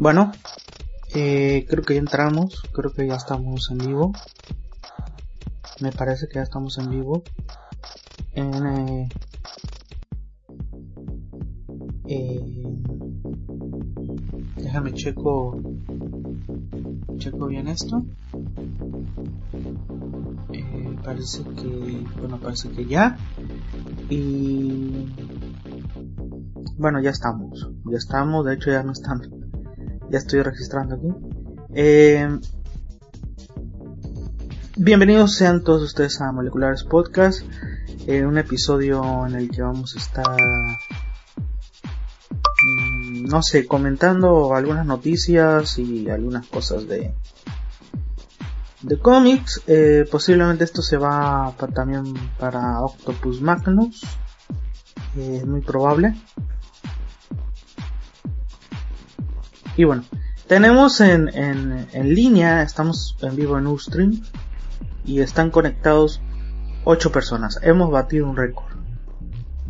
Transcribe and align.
Bueno, 0.00 0.32
eh, 1.14 1.66
creo 1.68 1.84
que 1.84 1.92
ya 1.92 2.00
entramos, 2.00 2.62
creo 2.72 2.90
que 2.90 3.06
ya 3.06 3.16
estamos 3.16 3.70
en 3.70 3.76
vivo. 3.76 4.12
Me 5.82 5.92
parece 5.92 6.26
que 6.26 6.36
ya 6.36 6.42
estamos 6.42 6.78
en 6.78 6.88
vivo. 6.88 7.22
En, 8.32 9.10
eh, 12.08 12.78
déjame 14.56 14.94
checo 14.94 15.60
checo 17.18 17.46
bien 17.46 17.68
esto 17.68 18.02
eh, 20.52 20.96
parece 21.04 21.44
que 21.44 22.04
bueno 22.18 22.40
parece 22.40 22.70
que 22.70 22.86
ya 22.86 23.18
y 24.08 25.12
bueno 26.78 27.00
ya 27.02 27.10
estamos 27.10 27.68
ya 27.84 27.98
estamos 27.98 28.46
de 28.46 28.54
hecho 28.54 28.70
ya 28.70 28.82
no 28.82 28.92
están 28.92 29.39
ya 30.10 30.18
estoy 30.18 30.42
registrando 30.42 30.96
aquí 30.96 31.08
eh, 31.74 32.28
bienvenidos 34.76 35.36
sean 35.36 35.62
todos 35.62 35.82
ustedes 35.82 36.20
a 36.20 36.32
Moleculares 36.32 36.82
Podcast 36.84 37.42
en 38.06 38.26
un 38.26 38.36
episodio 38.38 39.26
en 39.26 39.36
el 39.36 39.50
que 39.50 39.62
vamos 39.62 39.94
a 39.94 39.98
estar 40.00 40.36
mm, 42.64 43.26
no 43.28 43.42
sé 43.42 43.66
comentando 43.66 44.54
algunas 44.54 44.84
noticias 44.84 45.78
y 45.78 46.10
algunas 46.10 46.46
cosas 46.46 46.88
de 46.88 47.14
de 48.82 48.98
cómics. 48.98 49.62
Eh, 49.66 50.06
posiblemente 50.10 50.64
esto 50.64 50.82
se 50.82 50.96
va 50.96 51.54
también 51.74 52.14
para 52.38 52.80
Octopus 52.80 53.40
Magnus. 53.42 54.02
Eh, 55.16 55.38
es 55.40 55.46
muy 55.46 55.60
probable. 55.60 56.14
Y 59.76 59.84
bueno, 59.84 60.04
tenemos 60.46 61.00
en, 61.00 61.28
en, 61.28 61.86
en, 61.92 62.14
línea, 62.14 62.62
estamos 62.62 63.16
en 63.22 63.36
vivo 63.36 63.58
en 63.58 63.66
Ustream 63.66 64.20
y 65.04 65.20
están 65.20 65.50
conectados 65.50 66.20
8 66.84 67.12
personas. 67.12 67.58
Hemos 67.62 67.90
batido 67.90 68.28
un 68.28 68.36
récord. 68.36 68.70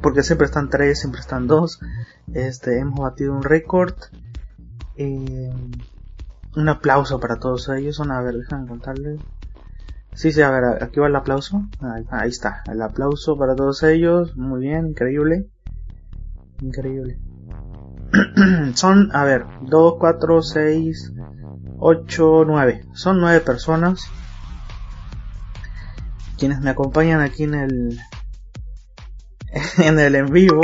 Porque 0.01 0.23
siempre 0.23 0.47
están 0.47 0.71
3, 0.71 0.98
siempre 0.98 1.21
están 1.21 1.47
2. 1.47 1.81
Este, 2.33 2.78
hemos 2.78 3.01
batido 3.01 3.34
un 3.34 3.43
récord. 3.43 3.95
Eh, 4.97 5.53
un 6.56 6.69
aplauso 6.69 7.21
para 7.21 7.37
todos 7.37 7.69
ellos. 7.69 8.01
A 8.01 8.23
ver, 8.23 8.34
déjame 8.34 8.67
contarles. 8.67 9.21
Sí, 10.15 10.33
sí, 10.33 10.43
a 10.43 10.51
ver, 10.51 10.83
aquí 10.83 10.98
va 11.01 11.06
el 11.06 11.17
aplauso. 11.17 11.62
Ahí, 12.11 12.31
está, 12.31 12.62
el 12.71 12.83
aplauso 12.83 13.37
para 13.37 13.55
todos 13.55 13.83
ellos. 13.83 14.37
Muy 14.37 14.61
bien, 14.61 14.89
increíble. 14.89 15.48
Increíble. 16.61 17.19
Son, 18.75 19.11
a 19.14 19.25
ver, 19.25 19.44
2, 19.62 19.94
4, 19.98 20.42
6, 20.42 21.12
8, 21.78 22.44
9. 22.47 22.86
Son 22.94 23.20
9 23.20 23.41
personas. 23.41 24.03
Quienes 26.38 26.61
me 26.61 26.70
acompañan 26.70 27.20
aquí 27.20 27.44
en 27.44 27.55
el 27.55 28.00
en 29.78 29.98
el 29.98 30.14
en 30.14 30.33
vivo. 30.33 30.62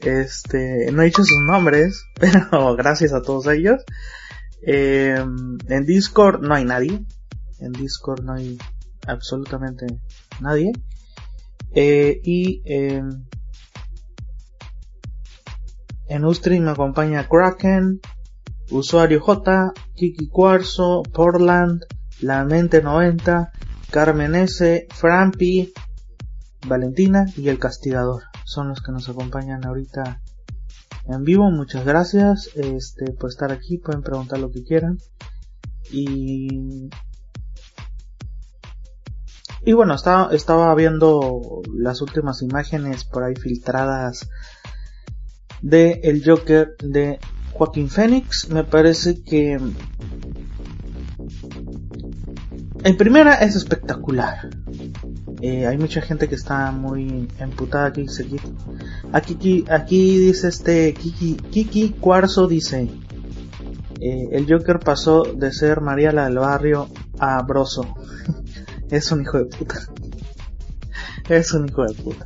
Este, 0.00 0.90
no 0.92 1.02
he 1.02 1.06
dicho 1.06 1.24
sus 1.24 1.40
nombres, 1.40 2.04
pero 2.20 2.76
gracias 2.76 3.12
a 3.12 3.22
todos 3.22 3.46
ellos. 3.48 3.82
Eh, 4.66 5.16
en 5.16 5.86
Discord 5.86 6.42
no 6.42 6.54
hay 6.54 6.64
nadie. 6.64 7.04
En 7.60 7.72
Discord 7.72 8.22
no 8.22 8.34
hay 8.34 8.58
absolutamente 9.06 9.86
nadie. 10.40 10.72
Eh, 11.74 12.20
y 12.22 12.62
eh, 12.64 13.02
en 16.08 16.24
Ustream 16.24 16.64
me 16.64 16.70
acompaña 16.70 17.28
Kraken, 17.28 18.00
Usuario 18.70 19.20
J, 19.20 19.72
Kiki 19.94 20.28
Cuarzo, 20.28 21.02
Portland, 21.02 21.82
La 22.20 22.44
Mente 22.44 22.82
90, 22.82 23.52
Carmen 23.90 24.34
S, 24.34 24.86
Frampi, 24.94 25.72
Valentina 26.66 27.26
y 27.36 27.48
El 27.48 27.58
Castigador. 27.58 28.24
Son 28.44 28.68
los 28.68 28.80
que 28.82 28.92
nos 28.92 29.08
acompañan 29.08 29.64
ahorita 29.64 30.20
en 31.08 31.24
vivo. 31.24 31.50
Muchas 31.50 31.84
gracias 31.84 32.50
este, 32.54 33.12
por 33.12 33.30
estar 33.30 33.52
aquí. 33.52 33.78
Pueden 33.78 34.02
preguntar 34.02 34.38
lo 34.38 34.50
que 34.50 34.62
quieran. 34.62 34.98
Y, 35.90 36.88
y 39.64 39.72
bueno, 39.72 39.94
estaba, 39.94 40.34
estaba 40.34 40.74
viendo 40.74 41.62
las 41.72 42.00
últimas 42.00 42.42
imágenes 42.42 43.04
por 43.04 43.24
ahí 43.24 43.36
filtradas 43.36 44.28
de 45.66 46.00
el 46.04 46.22
Joker 46.24 46.76
de 46.78 47.18
Joaquín 47.52 47.90
Phoenix. 47.90 48.48
Me 48.48 48.62
parece 48.62 49.22
que 49.22 49.58
en 52.84 52.96
primera 52.96 53.34
es 53.34 53.56
espectacular. 53.56 54.48
Eh, 55.42 55.66
hay 55.66 55.76
mucha 55.76 56.00
gente 56.00 56.28
que 56.28 56.36
está 56.36 56.70
muy 56.70 57.28
emputada 57.40 57.86
aquí. 57.86 58.06
Aquí, 59.12 59.64
aquí 59.68 60.18
dice 60.18 60.48
este 60.48 60.94
Kiki, 60.94 61.34
Kiki 61.34 61.90
Cuarzo 62.00 62.46
dice 62.46 62.88
eh, 64.00 64.28
el 64.30 64.46
Joker 64.48 64.78
pasó 64.78 65.24
de 65.24 65.52
ser 65.52 65.80
María 65.80 66.12
la 66.12 66.26
del 66.26 66.38
barrio 66.38 66.88
a 67.18 67.42
Broso. 67.42 67.92
es 68.90 69.10
un 69.10 69.22
hijo 69.22 69.38
de 69.38 69.46
puta. 69.46 69.80
es 71.28 71.52
un 71.54 71.68
hijo 71.68 71.84
de 71.84 71.94
puta. 71.94 72.24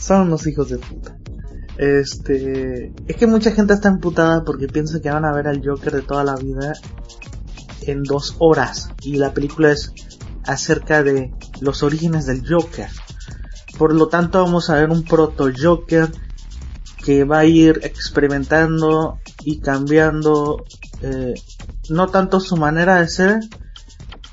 Son 0.00 0.26
unos 0.26 0.46
hijos 0.48 0.68
de 0.68 0.78
puta. 0.78 1.16
Este, 1.78 2.92
es 3.06 3.16
que 3.16 3.26
mucha 3.26 3.52
gente 3.52 3.74
está 3.74 3.88
emputada 3.88 4.44
porque 4.44 4.66
piensa 4.66 5.00
que 5.00 5.10
van 5.10 5.24
a 5.24 5.32
ver 5.32 5.46
al 5.46 5.62
Joker 5.64 5.92
de 5.92 6.02
toda 6.02 6.24
la 6.24 6.36
vida 6.36 6.72
en 7.82 8.02
dos 8.02 8.36
horas 8.38 8.90
y 9.02 9.16
la 9.16 9.34
película 9.34 9.72
es 9.72 9.92
acerca 10.44 11.02
de 11.02 11.32
los 11.60 11.82
orígenes 11.82 12.26
del 12.26 12.42
Joker. 12.48 12.88
Por 13.78 13.94
lo 13.94 14.08
tanto 14.08 14.42
vamos 14.42 14.70
a 14.70 14.76
ver 14.76 14.90
un 14.90 15.04
proto 15.04 15.50
Joker 15.54 16.10
que 17.04 17.24
va 17.24 17.40
a 17.40 17.44
ir 17.44 17.80
experimentando 17.82 19.20
y 19.44 19.60
cambiando 19.60 20.64
eh, 21.02 21.34
no 21.90 22.08
tanto 22.08 22.40
su 22.40 22.56
manera 22.56 23.00
de 23.00 23.08
ser, 23.08 23.40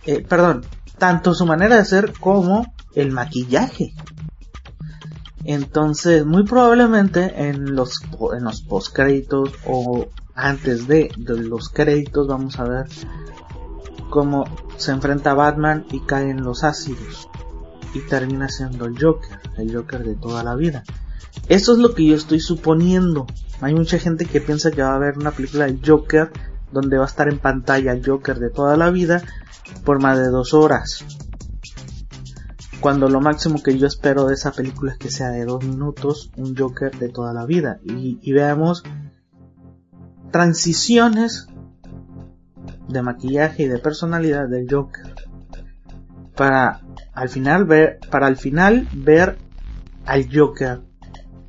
eh, 0.05 0.21
perdón, 0.27 0.65
tanto 0.97 1.33
su 1.33 1.45
manera 1.45 1.75
de 1.75 1.85
ser 1.85 2.13
como 2.13 2.73
el 2.95 3.11
maquillaje. 3.11 3.93
Entonces, 5.45 6.25
muy 6.25 6.43
probablemente 6.43 7.49
en 7.49 7.75
los, 7.75 8.01
en 8.35 8.43
los 8.43 8.61
post 8.61 8.95
créditos 8.95 9.51
o 9.65 10.07
antes 10.35 10.87
de, 10.87 11.11
los 11.17 11.69
créditos 11.69 12.27
vamos 12.27 12.59
a 12.59 12.63
ver 12.63 12.85
cómo 14.09 14.45
se 14.77 14.91
enfrenta 14.91 15.33
Batman 15.33 15.85
y 15.91 15.99
cae 16.01 16.29
en 16.29 16.43
los 16.43 16.63
ácidos 16.63 17.29
y 17.93 17.99
termina 17.99 18.47
siendo 18.49 18.85
el 18.85 18.99
Joker, 18.99 19.39
el 19.57 19.75
Joker 19.75 20.03
de 20.03 20.15
toda 20.15 20.43
la 20.43 20.55
vida. 20.55 20.83
Eso 21.49 21.73
es 21.73 21.79
lo 21.79 21.93
que 21.93 22.05
yo 22.05 22.15
estoy 22.15 22.39
suponiendo. 22.39 23.27
Hay 23.61 23.75
mucha 23.75 23.99
gente 23.99 24.25
que 24.25 24.41
piensa 24.41 24.71
que 24.71 24.81
va 24.81 24.91
a 24.91 24.95
haber 24.95 25.17
una 25.17 25.31
película 25.31 25.65
de 25.65 25.79
Joker 25.85 26.31
donde 26.71 26.97
va 26.97 27.03
a 27.03 27.07
estar 27.07 27.27
en 27.27 27.39
pantalla 27.39 27.91
el 27.91 28.05
Joker 28.05 28.39
de 28.39 28.49
toda 28.49 28.77
la 28.77 28.89
vida 28.89 29.21
por 29.83 30.01
más 30.01 30.17
de 30.17 30.29
dos 30.29 30.53
horas. 30.53 31.05
Cuando 32.83 33.07
lo 33.07 33.21
máximo 33.21 33.63
que 33.63 33.77
yo 33.77 33.87
espero 33.87 34.25
de 34.25 34.33
esa 34.33 34.51
película 34.51 34.91
es 34.91 34.97
que 34.97 35.09
sea 35.09 35.29
de 35.29 35.45
dos 35.45 35.63
minutos, 35.63 36.31
un 36.35 36.53
Joker 36.53 36.91
de 36.99 37.07
toda 37.07 37.31
la 37.31 37.45
vida. 37.45 37.79
Y, 37.81 38.29
veamos 38.33 38.83
transiciones 40.31 41.47
de 42.89 43.01
maquillaje 43.01 43.63
y 43.63 43.67
de 43.67 43.77
personalidad 43.77 44.49
del 44.49 44.67
Joker. 44.69 45.15
Para 46.35 46.81
al 47.13 47.29
final 47.29 47.63
ver, 47.63 47.99
para 48.11 48.27
al 48.27 48.35
final 48.35 48.85
ver 48.93 49.37
al 50.05 50.27
Joker 50.29 50.81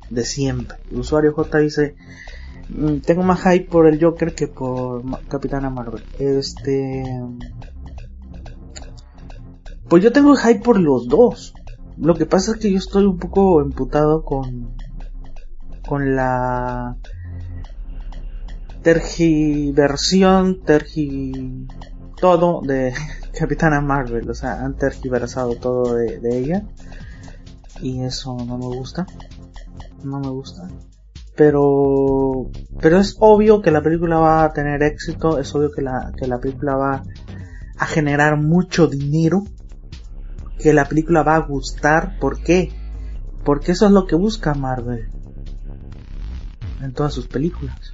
de 0.09 0.23
siempre. 0.23 0.77
El 0.89 0.99
usuario 0.99 1.33
J 1.33 1.57
dice, 1.57 1.97
mm, 2.69 2.99
tengo 2.99 3.23
más 3.23 3.41
hype 3.41 3.69
por 3.69 3.87
el 3.87 4.01
Joker 4.01 4.33
que 4.35 4.47
por 4.47 5.03
Capitana 5.27 5.69
Marvel. 5.69 6.01
Este, 6.17 7.03
pues 9.89 10.03
yo 10.03 10.11
tengo 10.11 10.35
hype 10.35 10.61
por 10.61 10.79
los 10.79 11.07
dos. 11.07 11.53
Lo 11.97 12.15
que 12.15 12.25
pasa 12.25 12.51
es 12.51 12.57
que 12.57 12.71
yo 12.71 12.77
estoy 12.77 13.05
un 13.05 13.17
poco 13.17 13.61
emputado 13.61 14.23
con 14.23 14.75
con 15.87 16.15
la 16.15 16.97
tergiversión, 18.81 20.61
tergi 20.63 21.67
todo 22.19 22.61
de 22.61 22.93
Capitana 23.37 23.81
Marvel, 23.81 24.29
o 24.29 24.33
sea, 24.33 24.63
han 24.63 24.75
tergiversado 24.75 25.55
todo 25.55 25.95
de, 25.95 26.19
ella. 26.37 26.63
Y 27.81 28.03
eso 28.03 28.37
no 28.37 28.57
me 28.57 28.67
gusta, 28.67 29.05
no 30.03 30.19
me 30.19 30.29
gusta. 30.29 30.67
Pero, 31.35 32.49
pero 32.79 32.99
es 32.99 33.17
obvio 33.19 33.61
que 33.61 33.71
la 33.71 33.81
película 33.81 34.17
va 34.17 34.45
a 34.45 34.53
tener 34.53 34.81
éxito, 34.83 35.37
es 35.37 35.53
obvio 35.53 35.69
que 35.71 35.81
la, 35.81 36.13
que 36.15 36.27
la 36.27 36.39
película 36.39 36.75
va 36.75 37.03
a 37.77 37.85
generar 37.85 38.41
mucho 38.41 38.87
dinero, 38.87 39.43
que 40.59 40.73
la 40.73 40.85
película 40.85 41.23
va 41.23 41.35
a 41.35 41.39
gustar, 41.39 42.17
¿por 42.19 42.41
qué? 42.41 42.71
Porque 43.43 43.73
eso 43.73 43.85
es 43.85 43.91
lo 43.91 44.07
que 44.07 44.15
busca 44.15 44.53
Marvel 44.53 45.09
en 46.81 46.93
todas 46.93 47.13
sus 47.13 47.27
películas 47.27 47.93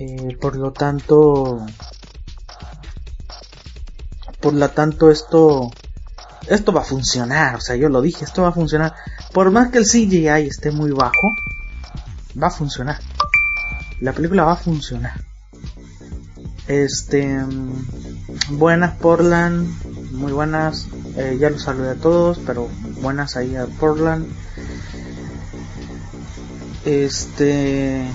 Eh, 0.00 0.36
por 0.40 0.54
lo 0.56 0.70
tanto, 0.70 1.66
por 4.40 4.54
lo 4.54 4.68
tanto 4.70 5.10
esto, 5.10 5.72
esto 6.46 6.72
va 6.72 6.82
a 6.82 6.84
funcionar, 6.84 7.56
o 7.56 7.60
sea, 7.60 7.74
yo 7.74 7.88
lo 7.88 8.00
dije, 8.00 8.24
esto 8.24 8.42
va 8.42 8.50
a 8.50 8.52
funcionar. 8.52 8.94
Por 9.32 9.50
más 9.50 9.72
que 9.72 9.78
el 9.78 9.86
CGI 9.86 10.46
esté 10.46 10.70
muy 10.70 10.92
bajo, 10.92 11.28
va 12.40 12.46
a 12.46 12.50
funcionar. 12.50 13.00
La 14.00 14.12
película 14.12 14.44
va 14.44 14.52
a 14.52 14.56
funcionar. 14.56 15.20
Este, 16.68 17.26
mm, 17.26 18.58
buenas 18.58 18.94
Portland, 18.98 19.68
muy 20.18 20.32
buenas. 20.32 20.88
Eh, 21.16 21.38
ya 21.40 21.50
los 21.50 21.62
saludé 21.62 21.90
a 21.90 21.94
todos, 21.94 22.38
pero 22.44 22.68
buenas 23.00 23.36
ahí 23.36 23.56
a 23.56 23.66
Portland. 23.66 24.26
Este, 26.84 28.06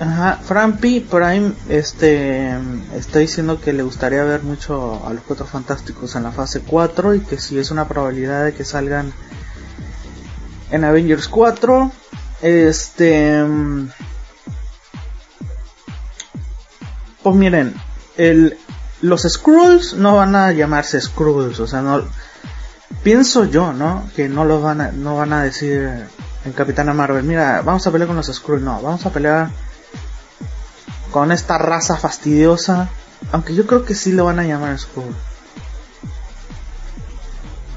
Ajá, 0.00 0.40
Frampi 0.42 1.00
Prime 1.00 1.52
este, 1.68 2.54
está 2.96 3.18
diciendo 3.18 3.60
que 3.60 3.74
le 3.74 3.82
gustaría 3.82 4.24
ver 4.24 4.42
mucho 4.42 5.06
a 5.06 5.12
los 5.12 5.22
Cuatro 5.24 5.44
Fantásticos 5.44 6.16
en 6.16 6.22
la 6.22 6.32
fase 6.32 6.62
4 6.62 7.16
y 7.16 7.20
que 7.20 7.38
si 7.38 7.58
es 7.58 7.70
una 7.70 7.86
probabilidad 7.86 8.46
de 8.46 8.54
que 8.54 8.64
salgan 8.64 9.12
en 10.70 10.84
Avengers 10.84 11.28
4. 11.28 11.92
Este. 12.40 13.44
Pues 17.22 17.36
miren, 17.36 17.74
el, 18.16 18.58
los 19.02 19.22
Skrulls 19.22 19.94
no 19.94 20.16
van 20.16 20.34
a 20.34 20.52
llamarse 20.52 21.00
Skrulls, 21.00 21.60
o 21.60 21.66
sea, 21.66 21.82
no. 21.82 22.02
Pienso 23.02 23.44
yo, 23.44 23.72
¿no? 23.72 24.08
Que 24.16 24.28
no 24.28 24.44
los 24.44 24.62
van 24.62 24.80
a, 24.80 24.92
no 24.92 25.16
van 25.16 25.32
a 25.32 25.42
decir 25.42 26.06
en 26.44 26.52
Capitana 26.52 26.92
Marvel, 26.92 27.24
mira, 27.24 27.62
vamos 27.62 27.86
a 27.86 27.90
pelear 27.90 28.08
con 28.08 28.16
los 28.16 28.26
Skrulls, 28.26 28.62
no, 28.62 28.80
vamos 28.82 29.04
a 29.06 29.10
pelear 29.10 29.50
con 31.10 31.32
esta 31.32 31.58
raza 31.58 31.96
fastidiosa. 31.96 32.88
Aunque 33.32 33.54
yo 33.54 33.66
creo 33.66 33.84
que 33.84 33.94
sí 33.94 34.12
lo 34.12 34.24
van 34.24 34.38
a 34.38 34.44
llamar 34.44 34.78
Skrull. 34.78 35.14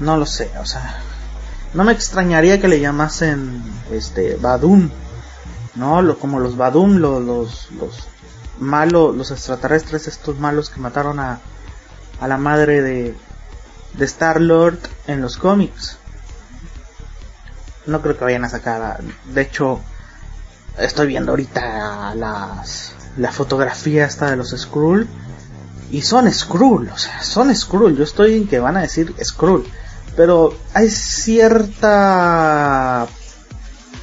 No 0.00 0.16
lo 0.16 0.26
sé, 0.26 0.50
o 0.60 0.66
sea. 0.66 1.00
No 1.74 1.84
me 1.84 1.92
extrañaría 1.92 2.60
que 2.60 2.68
le 2.68 2.80
llamasen 2.80 3.62
este 3.90 4.36
Badum. 4.36 4.90
No, 5.74 6.02
lo, 6.02 6.18
como 6.18 6.38
los 6.38 6.56
Badum, 6.56 6.96
los, 6.96 7.22
los, 7.22 7.68
los 7.72 8.08
malos, 8.60 9.16
los 9.16 9.30
extraterrestres, 9.30 10.06
estos 10.08 10.38
malos 10.38 10.70
que 10.70 10.80
mataron 10.80 11.20
a, 11.20 11.40
a 12.20 12.28
la 12.28 12.36
madre 12.36 12.82
de, 12.82 13.14
de 13.94 14.04
Star 14.04 14.40
Lord 14.40 14.78
en 15.06 15.20
los 15.20 15.36
cómics. 15.36 15.98
No 17.86 18.00
creo 18.00 18.16
que 18.16 18.24
vayan 18.24 18.44
a 18.44 18.48
sacar. 18.48 19.00
de 19.26 19.40
hecho, 19.40 19.80
estoy 20.78 21.06
viendo 21.08 21.32
ahorita 21.32 22.14
las 22.14 22.94
la 23.16 23.30
fotografía 23.30 24.04
esta 24.06 24.30
de 24.30 24.36
los 24.36 24.50
Skrull. 24.50 25.08
Y 25.90 26.02
son 26.02 26.32
Skrull, 26.32 26.88
o 26.88 26.98
sea, 26.98 27.22
son 27.22 27.54
Skrull. 27.54 27.96
Yo 27.96 28.04
estoy 28.04 28.38
en 28.38 28.48
que 28.48 28.58
van 28.58 28.76
a 28.76 28.80
decir 28.82 29.14
Skrull. 29.22 29.64
Pero 30.16 30.56
hay 30.72 30.90
cierta 30.90 31.86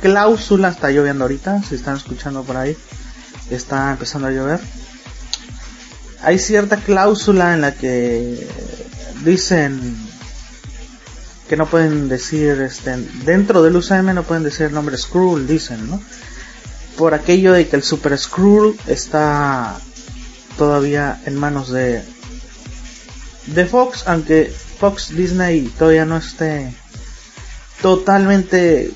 cláusula, 0.01 0.69
está 0.69 0.89
lloviendo 0.89 1.25
ahorita, 1.25 1.62
si 1.63 1.75
están 1.75 1.98
escuchando 1.98 2.44
por 2.44 2.57
ahí, 2.57 2.77
está 3.56 3.92
empezando 3.92 4.27
a 4.27 4.31
llover. 4.31 4.59
Hay 6.21 6.39
cierta 6.39 6.77
cláusula 6.77 7.53
en 7.53 7.62
la 7.62 7.74
que 7.74 8.48
dicen 9.24 9.98
que 11.50 11.57
no 11.57 11.65
pueden 11.65 12.07
decir, 12.07 12.62
este, 12.62 12.95
dentro 13.25 13.62
del 13.62 13.75
UCM 13.75 14.13
no 14.13 14.24
pueden 14.24 14.44
decir 14.44 14.68
el 14.68 14.74
nombre 14.74 14.98
Skrull, 14.98 15.48
dicen, 15.48 15.89
¿no? 15.89 16.01
por 16.98 17.13
aquello 17.13 17.53
de 17.53 17.68
que 17.68 17.75
el 17.75 17.83
Super 17.83 18.18
Skrull 18.18 18.77
está 18.88 19.80
todavía 20.57 21.19
en 21.25 21.36
manos 21.36 21.71
de 21.71 22.03
de 23.48 23.65
Fox, 23.65 24.03
aunque 24.06 24.53
Fox 24.80 25.09
Disney 25.15 25.68
todavía 25.77 26.06
no 26.06 26.18
esté 26.18 26.74
totalmente 27.81 28.92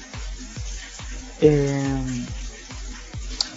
eh, 1.41 2.25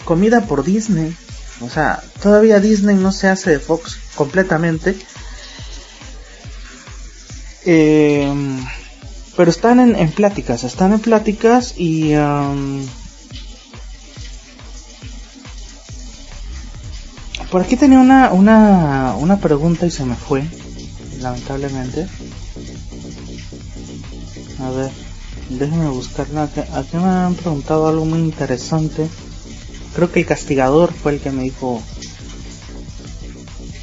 comida 0.09 0.41
por 0.41 0.63
Disney. 0.63 1.15
O 1.61 1.69
sea, 1.69 2.01
todavía 2.23 2.59
Disney 2.59 2.95
no 2.95 3.11
se 3.11 3.27
hace 3.27 3.51
de 3.51 3.59
Fox 3.59 3.99
completamente. 4.15 4.97
Eh, 7.63 8.33
pero 9.37 9.51
están 9.51 9.79
en, 9.79 10.11
pláticas, 10.11 10.63
están 10.63 10.93
en 10.93 10.99
pláticas 10.99 11.75
y 11.77 12.15
Por 17.51 17.61
aquí 17.61 17.75
tenía 17.75 17.99
una, 17.99 18.31
una, 18.31 19.15
una 19.15 19.37
pregunta 19.37 19.85
y 19.87 19.91
se 19.91 20.05
me 20.05 20.15
fue, 20.15 20.43
lamentablemente. 21.19 22.07
A 24.59 24.69
ver, 24.69 24.91
déjenme 25.49 25.89
buscarla. 25.89 26.43
Aquí 26.43 26.97
me 26.97 27.09
han 27.09 27.33
preguntado 27.33 27.87
algo 27.87 28.05
muy 28.05 28.19
interesante. 28.19 29.07
Creo 29.95 30.11
que 30.11 30.21
el 30.21 30.25
castigador 30.25 30.93
fue 30.93 31.13
el 31.13 31.19
que 31.19 31.31
me 31.31 31.43
dijo. 31.43 31.81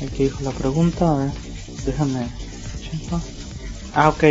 El 0.00 0.10
que 0.10 0.24
dijo 0.24 0.42
la 0.42 0.50
pregunta. 0.50 1.12
A 1.12 1.16
ver, 1.18 1.30
déjame. 1.84 2.26
Ah, 3.94 4.08
ok. 4.08 4.24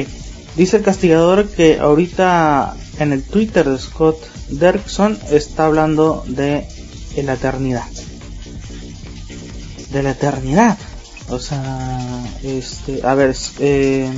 Dice 0.55 0.77
el 0.77 0.83
castigador 0.83 1.47
que 1.49 1.79
ahorita 1.79 2.75
en 2.99 3.11
el 3.11 3.23
Twitter 3.23 3.67
de 3.69 3.77
Scott 3.77 4.17
Derrickson 4.49 5.19
está 5.29 5.65
hablando 5.65 6.23
de 6.27 6.67
la 7.23 7.33
eternidad 7.33 7.85
de 9.95 10.03
la 10.03 10.11
eternidad. 10.11 10.77
O 11.29 11.39
sea, 11.39 12.23
este, 12.43 13.01
a 13.03 13.15
ver, 13.15 13.35
eh, 13.59 14.11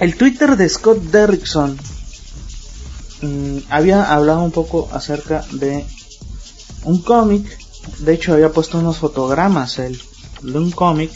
el 0.00 0.16
Twitter 0.16 0.56
de 0.56 0.68
Scott 0.68 1.02
Derrickson 1.02 1.78
mm, 3.24 3.58
había 3.70 4.12
hablado 4.12 4.42
un 4.42 4.50
poco 4.50 4.88
acerca 4.92 5.44
de 5.52 5.84
un 6.84 7.02
cómic. 7.02 7.58
De 8.00 8.14
hecho, 8.14 8.32
había 8.32 8.52
puesto 8.52 8.78
unos 8.78 8.98
fotogramas 8.98 9.78
el, 9.78 10.00
de 10.42 10.58
un 10.58 10.70
cómic 10.70 11.10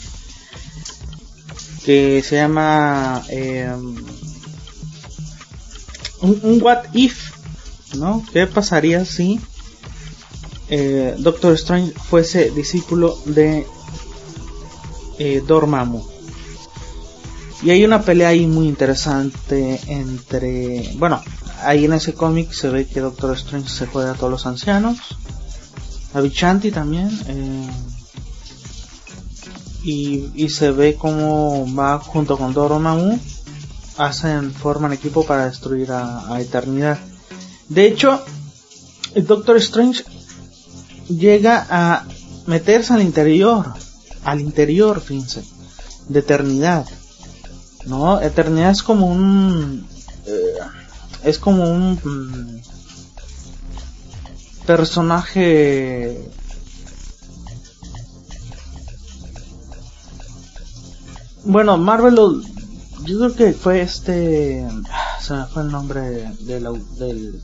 que 1.85 2.23
se 2.23 2.35
llama 2.35 3.23
un, 6.21 6.39
un, 6.43 6.61
What 6.61 6.93
If, 6.93 7.31
¿no? 7.95 8.23
¿Qué 8.31 8.45
pasaría 8.45 9.05
si 9.05 9.39
eh, 10.69 11.15
Doctor 11.17 11.53
Strange 11.53 11.93
fuese 11.93 12.51
discípulo 12.51 13.17
de 13.25 13.65
eh, 15.17 15.43
Dormammu. 15.45 16.01
Y 17.63 17.71
hay 17.71 17.83
una 17.83 18.01
pelea 18.03 18.29
ahí 18.29 18.45
muy 18.45 18.67
interesante 18.67 19.79
entre... 19.87 20.93
Bueno, 20.95 21.21
ahí 21.63 21.85
en 21.85 21.93
ese 21.93 22.13
cómic 22.13 22.51
se 22.51 22.69
ve 22.69 22.87
que 22.87 22.99
Doctor 22.99 23.33
Strange 23.35 23.69
se 23.69 23.87
juega 23.87 24.11
a 24.11 24.15
todos 24.15 24.31
los 24.31 24.45
ancianos. 24.45 24.97
A 26.13 26.21
Vichanti 26.21 26.71
también. 26.71 27.09
Eh, 27.27 27.69
y, 29.83 30.49
se 30.49 30.71
ve 30.71 30.95
como 30.95 31.73
va 31.73 31.99
junto 31.99 32.37
con 32.37 32.53
Dormammu. 32.53 33.19
Hacen, 33.97 34.53
forman 34.53 34.93
equipo 34.93 35.25
para 35.25 35.45
destruir 35.45 35.91
a, 35.91 36.33
a 36.33 36.41
Eternidad. 36.41 36.99
De 37.67 37.85
hecho, 37.85 38.21
el 39.13 39.25
Doctor 39.25 39.57
Strange 39.57 40.03
llega 41.07 41.65
a 41.69 42.05
meterse 42.45 42.93
al 42.93 43.01
interior, 43.01 43.73
al 44.23 44.41
interior, 44.41 45.01
fíjense, 45.01 45.43
de 46.07 46.19
eternidad. 46.19 46.85
¿No? 47.85 48.19
Eternidad 48.21 48.71
es 48.71 48.83
como 48.83 49.07
un... 49.07 49.87
Es 51.23 51.39
como 51.39 51.69
un... 51.69 51.93
Mm, 52.03 52.61
personaje... 54.69 56.29
Bueno, 61.43 61.75
Marvel 61.79 62.15
yo 63.05 63.17
creo 63.17 63.35
que 63.35 63.53
fue 63.53 63.81
este... 63.81 64.63
Se 65.19 65.33
me 65.33 65.45
fue 65.47 65.63
el 65.63 65.71
nombre 65.71 66.01
del 66.41 67.41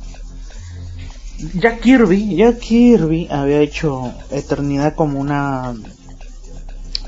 Jack 1.55 1.81
Kirby, 1.81 2.35
Jack 2.35 2.59
Kirby 2.59 3.27
había 3.31 3.59
hecho 3.59 4.13
Eternidad 4.29 4.93
como 4.93 5.19
una 5.19 5.73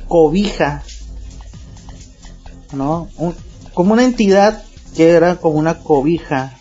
cobija, 0.07 0.83
¿no? 2.73 3.07
como 3.75 3.93
una 3.93 4.03
entidad 4.03 4.63
que 4.95 5.11
era 5.11 5.35
como 5.35 5.59
una 5.59 5.77
cobija 5.77 6.56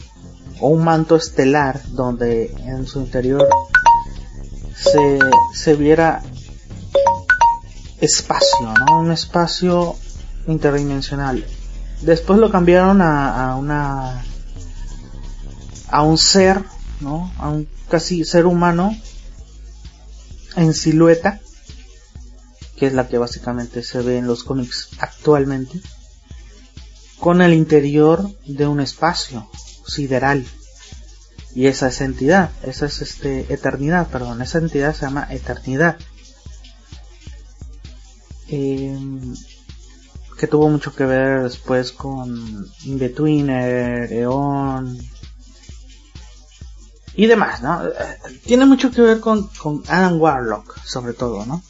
o 0.61 0.69
un 0.69 0.85
manto 0.85 1.17
estelar 1.17 1.83
donde 1.89 2.55
en 2.59 2.87
su 2.87 3.01
interior 3.01 3.47
se, 4.75 5.19
se 5.53 5.75
viera 5.75 6.23
espacio, 8.01 8.73
¿no? 8.87 9.01
Un 9.01 9.13
espacio 9.13 9.97
interdimensional. 10.47 11.45
Después 12.03 12.39
lo 12.39 12.51
cambiaron 12.51 13.01
a, 13.01 13.53
a 13.53 13.57
una 13.57 14.25
a 15.89 16.03
un 16.03 16.19
ser, 16.19 16.63
¿no? 17.01 17.33
A 17.39 17.49
un 17.49 17.69
casi 17.89 18.25
ser 18.25 18.47
humano 18.47 18.95
en 20.57 20.75
silueta, 20.75 21.41
que 22.77 22.87
es 22.87 22.93
la 22.93 23.09
que 23.09 23.19
básicamente 23.19 23.83
se 23.83 24.01
ve 24.03 24.19
en 24.19 24.27
los 24.27 24.45
cómics 24.45 24.89
actualmente, 24.99 25.81
con 27.21 27.41
el 27.41 27.55
interior 27.55 28.29
de 28.47 28.67
un 28.67 28.81
espacio 28.81 29.49
sideral. 29.87 30.47
Y 31.55 31.67
esa 31.67 31.89
es 31.89 32.01
entidad, 32.01 32.51
esa 32.63 32.87
es 32.87 33.01
este 33.01 33.53
eternidad, 33.53 34.09
perdón, 34.09 34.43
esa 34.43 34.59
entidad 34.59 34.95
se 34.95 35.07
llama 35.07 35.27
eternidad. 35.31 35.97
Em, 38.49 39.35
que 40.39 40.47
tuvo 40.47 40.69
mucho 40.69 40.95
que 40.95 41.05
ver 41.05 41.43
después 41.45 41.93
con 41.93 42.67
Inbetweener, 42.85 44.13
Eon 44.13 44.99
y 47.15 47.27
demás, 47.27 47.63
¿no? 47.63 47.81
Tiene 48.45 48.67
mucho 48.67 48.91
que 48.91 49.01
ver 49.01 49.21
con, 49.21 49.49
con 49.49 49.83
Adam 49.89 50.21
Warlock, 50.21 50.79
sobre 50.85 51.15
todo, 51.15 51.47
¿no? 51.47 51.63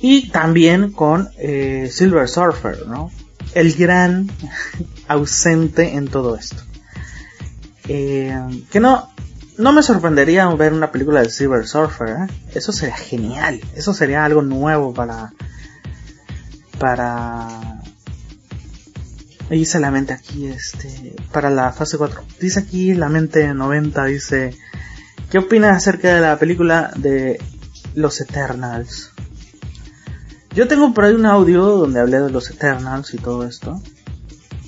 Y 0.00 0.30
también 0.30 0.92
con 0.92 1.28
eh, 1.36 1.90
Silver 1.92 2.28
Surfer, 2.28 2.86
¿no? 2.86 3.10
El 3.54 3.74
gran 3.74 4.30
ausente 5.08 5.94
en 5.94 6.08
todo 6.08 6.36
esto. 6.36 6.62
Eh, 7.94 8.64
que 8.70 8.80
no, 8.80 9.10
no 9.58 9.70
me 9.70 9.82
sorprendería 9.82 10.48
ver 10.54 10.72
una 10.72 10.90
película 10.90 11.20
de 11.20 11.28
Silver 11.28 11.68
Surfer, 11.68 12.08
¿eh? 12.08 12.26
Eso 12.54 12.72
sería 12.72 12.96
genial. 12.96 13.60
Eso 13.76 13.92
sería 13.92 14.24
algo 14.24 14.40
nuevo 14.40 14.94
para, 14.94 15.34
para 16.78 17.82
dice 19.50 19.78
la 19.78 19.90
mente 19.90 20.14
aquí 20.14 20.46
este 20.46 21.14
para 21.30 21.50
la 21.50 21.74
fase 21.74 21.98
4 21.98 22.22
dice 22.40 22.60
aquí 22.60 22.94
la 22.94 23.10
mente 23.10 23.52
90 23.52 24.04
dice 24.06 24.56
¿qué 25.30 25.36
opinas 25.36 25.76
acerca 25.76 26.14
de 26.14 26.22
la 26.22 26.38
película 26.38 26.90
de 26.96 27.38
los 27.94 28.18
Eternals? 28.22 29.10
yo 30.54 30.66
tengo 30.66 30.94
por 30.94 31.04
ahí 31.04 31.12
un 31.12 31.26
audio 31.26 31.66
donde 31.66 32.00
hablé 32.00 32.20
de 32.20 32.30
los 32.30 32.50
Eternals 32.50 33.12
y 33.12 33.18
todo 33.18 33.44
esto 33.44 33.82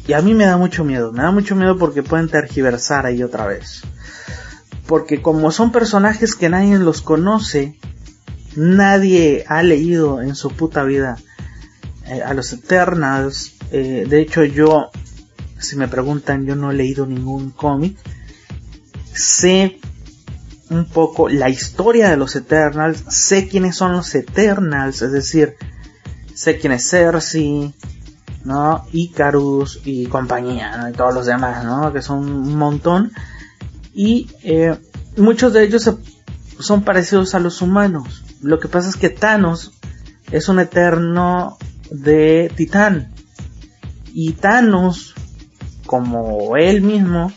y 0.07 0.13
a 0.13 0.23
mí 0.23 0.35
me 0.35 0.47
da 0.47 0.57
mucho 0.57 0.85
miedo 0.85 1.13
me 1.13 1.23
da 1.23 1.31
mucho 1.31 1.57
miedo 1.57 1.77
porque 1.79 2.03
pueden 2.03 2.29
tergiversar 2.29 3.07
ahí 3.07 3.23
otra 3.23 3.47
vez 3.47 3.83
porque 4.87 5.23
como 5.23 5.51
son 5.51 5.73
personajes 5.73 6.35
que 6.35 6.49
nadie 6.49 6.79
los 6.79 7.03
conoce 7.03 7.79
nadie 8.57 9.45
ha 9.49 9.63
leído 9.63 10.23
en 10.23 10.35
su 10.35 10.51
puta 10.51 10.85
vida 10.85 11.17
eh, 12.07 12.23
a 12.23 12.35
los 12.35 12.53
Eternals. 12.53 13.55
Eh, 13.71 14.07
de 14.09 14.21
hecho, 14.21 14.45
yo, 14.45 14.91
si 15.59 15.77
me 15.77 15.89
preguntan, 15.89 16.45
yo 16.45 16.55
no 16.55 16.71
he 16.71 16.75
leído 16.75 17.07
ningún 17.07 17.51
cómic. 17.51 17.97
Sé 19.13 19.79
un 20.71 20.87
poco 20.87 21.29
la 21.29 21.49
historia 21.49 22.11
de 22.11 22.17
los 22.17 22.37
Eternals. 22.37 23.05
Sé 23.09 23.49
quiénes 23.49 23.77
son 23.77 23.93
los 23.93 24.15
Eternals, 24.15 25.03
es 25.03 25.13
decir, 25.13 25.57
sé 26.35 26.59
quién 26.59 26.73
es 26.73 26.91
Cersei, 26.91 27.75
¿no? 28.45 28.87
Icarus 28.93 29.81
y 29.85 30.07
compañía, 30.07 30.77
¿no? 30.77 30.89
Y 30.89 30.93
todos 30.93 31.15
los 31.15 31.27
demás, 31.27 31.65
¿no? 31.65 31.93
Que 31.93 32.03
son 32.03 32.19
un 32.19 32.57
montón. 32.57 33.13
Y 33.93 34.31
eh, 34.43 34.79
muchos 35.17 35.53
de 35.53 35.65
ellos 35.65 35.91
son 36.59 36.83
parecidos 36.83 37.35
a 37.35 37.41
los 37.41 37.63
humanos. 37.63 38.23
Lo 38.43 38.61
que 38.61 38.69
pasa 38.69 38.89
es 38.89 38.97
que 38.97 39.09
Thanos 39.09 39.73
es 40.31 40.49
un 40.49 40.61
eterno 40.61 41.57
de 41.91 42.53
Titán. 42.55 43.15
Y 44.13 44.33
Thanos, 44.33 45.15
como 45.87 46.57
él 46.57 46.83
mismo, 46.83 47.33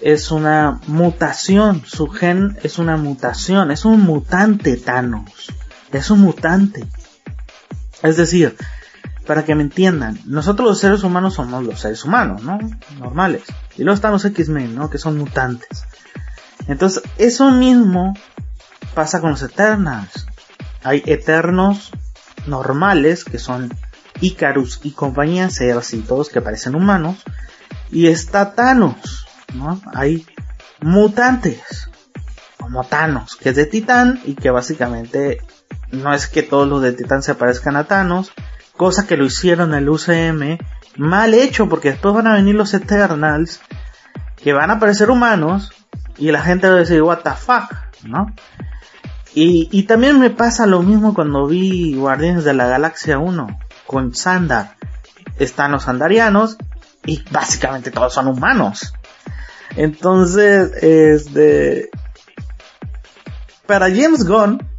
es 0.00 0.30
una 0.30 0.80
mutación. 0.86 1.82
Su 1.86 2.08
gen 2.08 2.58
es 2.62 2.78
una 2.78 2.96
mutación. 2.96 3.70
Es 3.70 3.84
un 3.84 4.02
mutante 4.02 4.76
Thanos. 4.76 5.52
Es 5.92 6.10
un 6.10 6.20
mutante. 6.20 6.86
Es 8.02 8.16
decir, 8.16 8.56
para 9.26 9.44
que 9.44 9.54
me 9.54 9.62
entiendan, 9.62 10.18
nosotros 10.24 10.68
los 10.68 10.78
seres 10.78 11.02
humanos 11.02 11.34
somos 11.34 11.62
los 11.64 11.80
seres 11.80 12.04
humanos, 12.04 12.42
¿no? 12.42 12.58
Normales. 12.98 13.42
Y 13.76 13.84
luego 13.84 13.94
están 13.94 14.12
los 14.12 14.24
X-Men, 14.24 14.74
¿no? 14.74 14.90
Que 14.90 14.98
son 14.98 15.18
mutantes. 15.18 15.84
Entonces, 16.66 17.02
eso 17.18 17.50
mismo 17.50 18.14
pasa 18.94 19.20
con 19.20 19.30
los 19.30 19.42
Eternals. 19.42 20.26
Hay 20.82 21.02
Eternos 21.06 21.90
normales, 22.46 23.24
que 23.24 23.38
son 23.38 23.72
Icarus 24.20 24.80
y 24.82 24.92
compañía, 24.92 25.50
seres 25.50 25.94
y 25.94 26.00
todos 26.00 26.28
que 26.28 26.40
parecen 26.40 26.74
humanos, 26.74 27.24
y 27.90 28.06
está 28.08 28.54
Thanos, 28.54 29.26
¿no? 29.54 29.80
Hay 29.94 30.26
mutantes, 30.80 31.90
como 32.58 32.84
Thanos, 32.84 33.36
que 33.36 33.50
es 33.50 33.56
de 33.56 33.66
Titán 33.66 34.20
y 34.24 34.34
que 34.34 34.50
básicamente 34.50 35.38
no 35.90 36.12
es 36.14 36.28
que 36.28 36.42
todos 36.42 36.68
los 36.68 36.82
de 36.82 36.92
Titán 36.92 37.22
se 37.22 37.34
parezcan 37.34 37.76
a 37.76 37.84
Thanos, 37.84 38.32
cosa 38.80 39.06
que 39.06 39.18
lo 39.18 39.26
hicieron 39.26 39.74
el 39.74 39.90
UCM, 39.90 40.56
mal 40.96 41.34
hecho 41.34 41.68
porque 41.68 41.90
después 41.90 42.14
van 42.14 42.26
a 42.26 42.32
venir 42.32 42.54
los 42.54 42.72
Eternals, 42.72 43.60
que 44.42 44.54
van 44.54 44.70
a 44.70 44.78
parecer 44.78 45.10
humanos, 45.10 45.70
y 46.16 46.30
la 46.30 46.40
gente 46.40 46.66
va 46.66 46.76
a 46.76 46.78
decir, 46.78 47.02
what 47.02 47.18
the 47.18 47.32
fuck, 47.32 47.76
¿no? 48.04 48.34
Y, 49.34 49.68
y 49.70 49.82
también 49.82 50.18
me 50.18 50.30
pasa 50.30 50.64
lo 50.64 50.82
mismo 50.82 51.12
cuando 51.12 51.46
vi 51.46 51.94
Guardianes 51.94 52.44
de 52.44 52.54
la 52.54 52.68
Galaxia 52.68 53.18
1 53.18 53.58
con 53.86 54.14
Sandar. 54.14 54.76
Están 55.38 55.72
los 55.72 55.82
sandarianos 55.82 56.56
y 57.04 57.22
básicamente 57.30 57.90
todos 57.90 58.14
son 58.14 58.28
humanos. 58.28 58.94
Entonces, 59.76 60.72
este, 60.82 61.90
para 63.66 63.90
James 63.90 64.26
Gunn, 64.26 64.69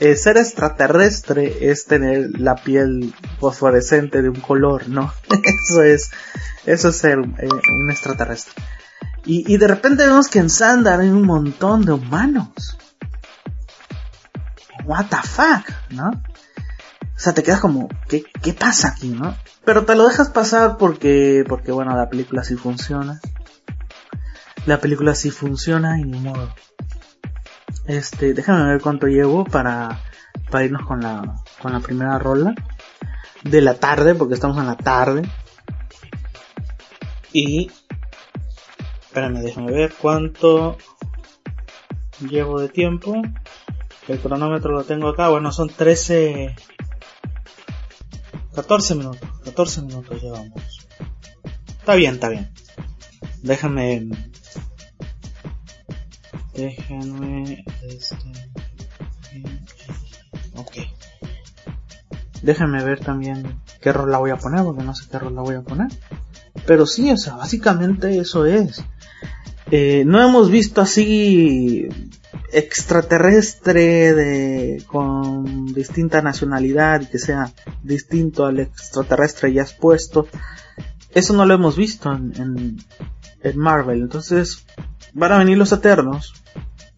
eh, 0.00 0.16
ser 0.16 0.36
extraterrestre 0.36 1.70
es 1.70 1.86
tener 1.86 2.40
la 2.40 2.56
piel 2.56 3.14
fosforescente 3.38 4.22
de 4.22 4.28
un 4.28 4.40
color, 4.40 4.88
¿no? 4.88 5.12
eso 5.68 5.82
es, 5.82 6.10
eso 6.66 6.88
es 6.88 6.96
ser 6.96 7.18
eh, 7.18 7.48
un 7.48 7.90
extraterrestre. 7.90 8.54
Y, 9.26 9.56
de 9.56 9.66
repente 9.66 10.06
vemos 10.06 10.28
que 10.28 10.38
en 10.38 10.50
Sandar 10.50 11.00
hay 11.00 11.08
un 11.08 11.24
montón 11.24 11.86
de 11.86 11.92
humanos 11.92 12.76
what 14.84 15.06
the 15.06 15.16
fuck, 15.16 15.72
¿no? 15.90 16.10
O 16.10 17.18
sea, 17.18 17.32
te 17.32 17.42
quedas 17.42 17.60
como, 17.60 17.88
¿qué, 18.06 18.22
qué 18.42 18.52
pasa 18.52 18.88
aquí, 18.88 19.08
no? 19.08 19.34
Pero 19.64 19.86
te 19.86 19.94
lo 19.94 20.06
dejas 20.06 20.28
pasar 20.28 20.76
porque, 20.76 21.44
porque 21.48 21.72
bueno, 21.72 21.96
la 21.96 22.10
película 22.10 22.44
sí 22.44 22.56
funciona. 22.56 23.20
La 24.66 24.80
película 24.80 25.14
sí 25.14 25.30
funciona 25.30 25.98
y 25.98 26.04
ni 26.04 26.20
modo. 26.20 26.54
Este, 27.86 28.32
déjame 28.32 28.64
ver 28.64 28.80
cuánto 28.80 29.06
llevo 29.06 29.44
para, 29.44 30.00
para 30.50 30.64
irnos 30.64 30.86
con 30.86 31.00
la, 31.00 31.36
con 31.60 31.72
la 31.72 31.80
primera 31.80 32.18
rola. 32.18 32.54
De 33.42 33.60
la 33.60 33.74
tarde, 33.74 34.14
porque 34.14 34.34
estamos 34.34 34.56
en 34.58 34.66
la 34.66 34.76
tarde. 34.76 35.22
Y, 37.32 37.70
espérame, 39.02 39.40
déjame 39.40 39.72
ver 39.72 39.92
cuánto 40.00 40.78
llevo 42.20 42.60
de 42.60 42.68
tiempo. 42.68 43.20
El 44.08 44.18
cronómetro 44.18 44.72
lo 44.72 44.84
tengo 44.84 45.08
acá. 45.08 45.28
Bueno, 45.28 45.52
son 45.52 45.68
13... 45.68 46.54
14 48.54 48.94
minutos. 48.94 49.28
14 49.44 49.82
minutos 49.82 50.22
llevamos. 50.22 50.88
Está 51.80 51.94
bien, 51.96 52.14
está 52.14 52.28
bien. 52.28 52.50
Déjame... 53.42 54.08
Déjame... 56.64 57.64
Este... 57.82 58.16
Ok. 60.56 60.72
Déjame 62.42 62.82
ver 62.84 63.00
también 63.00 63.60
qué 63.80 63.92
rol 63.92 64.10
la 64.10 64.18
voy 64.18 64.30
a 64.30 64.36
poner, 64.36 64.64
porque 64.64 64.82
no 64.82 64.94
sé 64.94 65.06
qué 65.10 65.18
rol 65.18 65.34
la 65.34 65.42
voy 65.42 65.56
a 65.56 65.62
poner. 65.62 65.88
Pero 66.66 66.86
sí, 66.86 67.10
o 67.10 67.16
sea, 67.16 67.34
básicamente 67.36 68.18
eso 68.18 68.46
es. 68.46 68.82
Eh, 69.70 70.04
no 70.06 70.22
hemos 70.22 70.50
visto 70.50 70.80
así 70.80 71.88
extraterrestre 72.52 74.14
de, 74.14 74.84
con 74.86 75.66
distinta 75.74 76.22
nacionalidad 76.22 77.00
y 77.00 77.06
que 77.06 77.18
sea 77.18 77.52
distinto 77.82 78.46
al 78.46 78.60
extraterrestre 78.60 79.52
ya 79.52 79.62
expuesto. 79.62 80.28
Eso 81.14 81.32
no 81.32 81.44
lo 81.46 81.54
hemos 81.54 81.76
visto 81.76 82.12
en, 82.12 82.78
en, 83.42 83.58
Marvel. 83.58 84.02
Entonces, 84.02 84.64
van 85.12 85.32
a 85.32 85.38
venir 85.38 85.58
los 85.58 85.72
Eternos. 85.72 86.43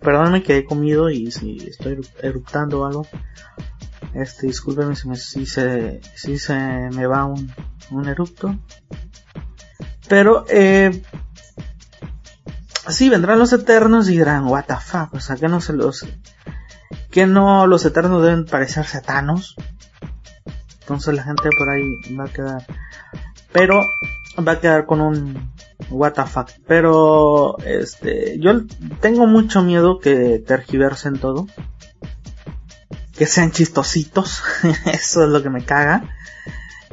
Perdóname 0.00 0.43
que 0.43 0.59
he 0.59 0.65
comido 0.65 1.11
y 1.11 1.31
si 1.31 1.59
estoy 1.67 2.00
eruptando 2.23 2.85
algo. 2.85 3.07
Este, 4.15 4.47
discúlpeme 4.47 4.97
si, 4.97 5.09
me, 5.09 5.17
si, 5.17 5.47
se, 5.47 6.00
si 6.15 6.38
se 6.38 6.55
me 6.55 7.07
va 7.07 7.25
un, 7.25 7.53
un 7.91 8.09
erupto. 8.09 8.59
Pero, 10.09 10.45
eh, 10.49 11.03
Sí, 12.88 13.09
vendrán 13.09 13.41
los 13.41 13.53
eternos 13.53 14.09
y 14.09 14.12
dirán, 14.12 14.47
what 14.47 14.65
the 14.67 14.76
fuck, 14.76 15.12
o 15.15 15.21
sea, 15.21 15.37
que 15.37 15.49
no 15.49 15.61
se 15.61 15.73
los... 15.73 16.07
Que 17.11 17.26
no 17.26 17.67
los 17.67 17.85
eternos 17.85 18.23
deben 18.23 18.45
parecerse 18.45 18.99
a 18.99 19.03
Thanos. 19.03 19.57
Entonces 20.81 21.15
la 21.15 21.25
gente 21.25 21.49
por 21.59 21.69
ahí 21.69 21.83
va 22.15 22.25
a 22.25 22.29
quedar... 22.29 22.67
pero 23.53 23.83
va 24.37 24.52
a 24.52 24.61
quedar 24.61 24.87
con 24.87 25.00
un 25.00 25.52
fuck. 26.26 26.50
Pero 26.66 27.59
este, 27.59 28.38
yo 28.38 28.66
tengo 29.00 29.26
mucho 29.26 29.62
miedo 29.62 29.99
que 29.99 30.43
tergiversen 30.47 31.19
todo. 31.19 31.47
Que 33.16 33.26
sean 33.26 33.50
chistositos, 33.50 34.43
eso 34.87 35.25
es 35.25 35.31
lo 35.31 35.43
que 35.43 35.50
me 35.50 35.64
caga. 35.64 36.11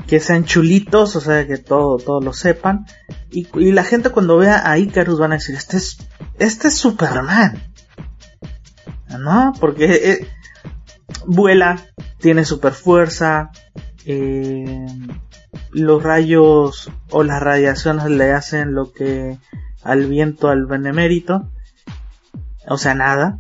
Que 0.08 0.20
sean 0.20 0.46
chulitos, 0.46 1.16
o 1.16 1.22
sea, 1.22 1.46
que 1.48 1.58
todo, 1.58 1.98
todos 1.98 2.24
lo 2.24 2.34
sepan. 2.34 2.86
Y, 3.30 3.48
y 3.60 3.72
la 3.72 3.84
gente 3.84 4.10
cuando 4.10 4.38
vea 4.38 4.70
a 4.70 4.78
Icarus 4.78 5.20
van 5.20 5.32
a 5.32 5.36
decir, 5.36 5.56
este 5.56 5.78
es, 5.78 5.98
este 6.40 6.70
es 6.70 6.76
Superman. 6.76 7.62
¿No? 9.20 9.54
Porque 9.60 9.86
eh, 9.86 10.28
vuela, 11.26 11.80
tiene 12.20 12.46
super 12.46 12.74
fuerza, 12.74 13.52
eh, 14.06 14.86
los 15.74 16.04
rayos 16.04 16.92
o 17.10 17.24
las 17.24 17.42
radiaciones 17.42 18.06
le 18.06 18.32
hacen 18.32 18.74
lo 18.74 18.92
que 18.92 19.38
al 19.84 20.06
viento 20.06 20.50
al 20.50 20.66
benemérito, 20.66 21.50
o 22.68 22.78
sea, 22.78 22.94
nada. 22.96 23.40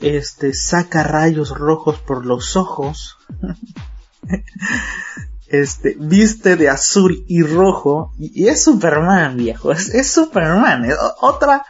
Este 0.00 0.52
saca 0.52 1.02
rayos 1.02 1.50
rojos 1.50 1.98
por 1.98 2.26
los 2.26 2.56
ojos. 2.56 3.18
este 5.46 5.96
viste 5.98 6.56
de 6.56 6.68
azul 6.68 7.24
y 7.28 7.42
rojo 7.42 8.12
y, 8.18 8.48
es 8.48 8.64
Superman, 8.64 9.36
viejo, 9.36 9.72
es, 9.72 10.10
Superman, 10.10 10.88
otra 11.20 11.64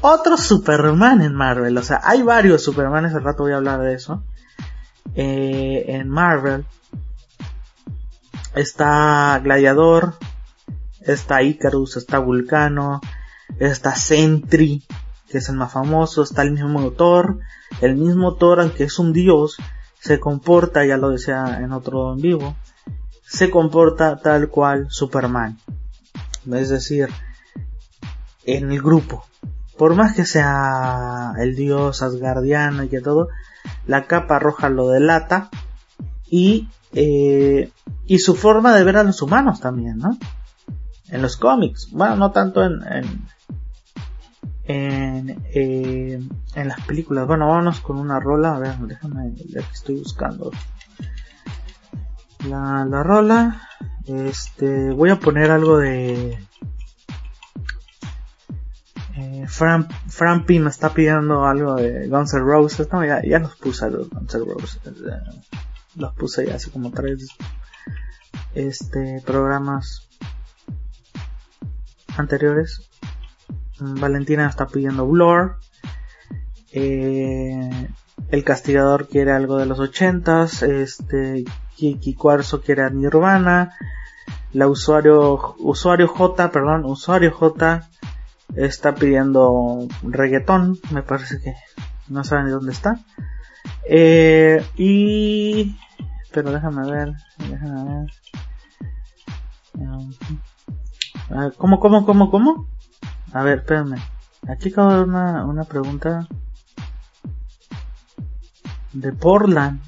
otro 0.00 0.36
Superman 0.36 1.22
en 1.22 1.34
Marvel, 1.34 1.78
o 1.78 1.82
sea, 1.82 2.00
hay 2.02 2.22
varios 2.22 2.64
Supermanes, 2.64 3.14
al 3.14 3.22
rato 3.22 3.44
voy 3.44 3.52
a 3.52 3.56
hablar 3.56 3.80
de 3.80 3.94
eso. 3.94 4.24
Eh, 5.14 5.84
en 5.88 6.08
Marvel 6.08 6.64
está 8.54 9.40
Gladiador, 9.42 10.14
está 11.00 11.42
Icarus, 11.42 11.96
está 11.96 12.18
Vulcano, 12.18 13.00
está 13.58 13.94
Sentry, 13.94 14.84
que 15.28 15.38
es 15.38 15.48
el 15.48 15.56
más 15.56 15.72
famoso, 15.72 16.22
está 16.22 16.42
el 16.42 16.52
mismo 16.52 16.90
Thor, 16.92 17.38
el 17.80 17.96
mismo 17.96 18.34
Thor, 18.34 18.60
aunque 18.60 18.84
es 18.84 18.98
un 18.98 19.12
dios, 19.12 19.56
se 19.98 20.20
comporta, 20.20 20.84
ya 20.84 20.96
lo 20.96 21.10
decía 21.10 21.60
en 21.60 21.72
otro 21.72 22.12
en 22.12 22.20
vivo, 22.20 22.56
se 23.24 23.50
comporta 23.50 24.16
tal 24.16 24.48
cual 24.48 24.86
Superman. 24.90 25.58
Es 26.52 26.68
decir, 26.68 27.08
en 28.44 28.72
el 28.72 28.82
grupo. 28.82 29.24
Por 29.78 29.94
más 29.94 30.14
que 30.14 30.24
sea 30.24 31.32
el 31.38 31.56
dios 31.56 32.02
asgardiano 32.02 32.84
y 32.84 32.88
que 32.88 33.00
todo, 33.00 33.28
la 33.86 34.06
capa 34.06 34.38
roja 34.38 34.68
lo 34.68 34.88
delata 34.88 35.48
y 36.26 36.68
eh, 36.94 37.70
y 38.06 38.18
su 38.18 38.34
forma 38.34 38.74
de 38.74 38.84
ver 38.84 38.96
a 38.96 39.04
los 39.04 39.22
humanos 39.22 39.60
también, 39.60 39.98
¿no? 39.98 40.16
En 41.08 41.22
los 41.22 41.36
cómics, 41.36 41.88
bueno, 41.92 42.16
no 42.16 42.30
tanto 42.30 42.64
en 42.64 42.80
en, 44.64 45.42
en, 45.52 46.30
eh, 46.54 46.64
las 46.64 46.80
películas. 46.86 47.26
Bueno, 47.26 47.48
vámonos 47.48 47.80
con 47.80 47.98
una 47.98 48.20
rola, 48.20 48.56
a 48.56 48.58
ver, 48.58 48.78
déjame, 48.78 49.34
ya 49.36 49.62
que 49.62 49.72
estoy 49.72 49.96
buscando 49.96 50.50
la, 52.48 52.84
la 52.84 53.02
rola. 53.02 53.62
Este, 54.06 54.90
voy 54.90 55.10
a 55.10 55.18
poner 55.18 55.50
algo 55.50 55.78
de 55.78 56.38
eh, 59.16 59.46
Fran, 59.46 59.86
P 60.46 60.58
me 60.58 60.70
está 60.70 60.92
pidiendo 60.92 61.44
algo 61.44 61.76
de 61.76 62.08
Guns 62.08 62.34
N' 62.34 62.40
Roses. 62.42 62.88
No, 62.92 63.04
ya, 63.04 63.22
ya 63.22 63.38
los 63.38 63.56
puse 63.56 63.84
a 63.84 63.88
los 63.88 64.08
Guns 64.10 64.34
N' 64.34 64.44
Roses. 64.44 64.80
Los 65.96 66.14
puse 66.14 66.46
ya 66.46 66.56
hace 66.56 66.70
como 66.70 66.90
tres 66.90 67.28
este 68.54 69.22
programas 69.24 70.08
anteriores. 72.16 72.90
Mm, 73.80 74.00
Valentina 74.00 74.48
está 74.48 74.66
pidiendo 74.66 75.06
Blur. 75.06 75.56
Eh, 76.72 77.88
el 78.28 78.44
castigador 78.44 79.08
quiere 79.08 79.32
algo 79.32 79.56
de 79.56 79.66
los 79.66 79.78
ochentas. 79.78 80.62
Este 80.62 81.44
Kiki 81.76 82.14
Cuarzo 82.14 82.62
quiere 82.62 82.82
a 82.82 82.90
Nirvana. 82.90 83.74
La 84.52 84.68
usuario 84.68 85.54
usuario 85.58 86.08
J, 86.08 86.50
perdón, 86.50 86.84
usuario 86.84 87.32
J 87.32 87.88
está 88.54 88.94
pidiendo 88.94 89.86
reggaetón. 90.02 90.78
Me 90.90 91.02
parece 91.02 91.40
que 91.40 91.54
no 92.08 92.22
saben 92.24 92.46
de 92.46 92.52
dónde 92.52 92.72
está. 92.72 93.00
Eh, 93.88 94.64
y 94.76 95.76
pero 96.32 96.50
déjame 96.50 96.90
ver, 96.90 97.12
déjame 97.38 97.84
ver. 97.84 98.10
¿Cómo, 101.56 101.80
cómo, 101.80 102.04
cómo, 102.04 102.30
cómo? 102.30 102.68
A 103.32 103.42
ver, 103.42 103.58
espérame. 103.58 103.96
Aquí 104.48 104.70
acabo 104.70 104.94
de 104.94 105.02
una, 105.02 105.44
una 105.44 105.64
pregunta 105.64 106.26
de 108.92 109.12
Portland 109.12 109.80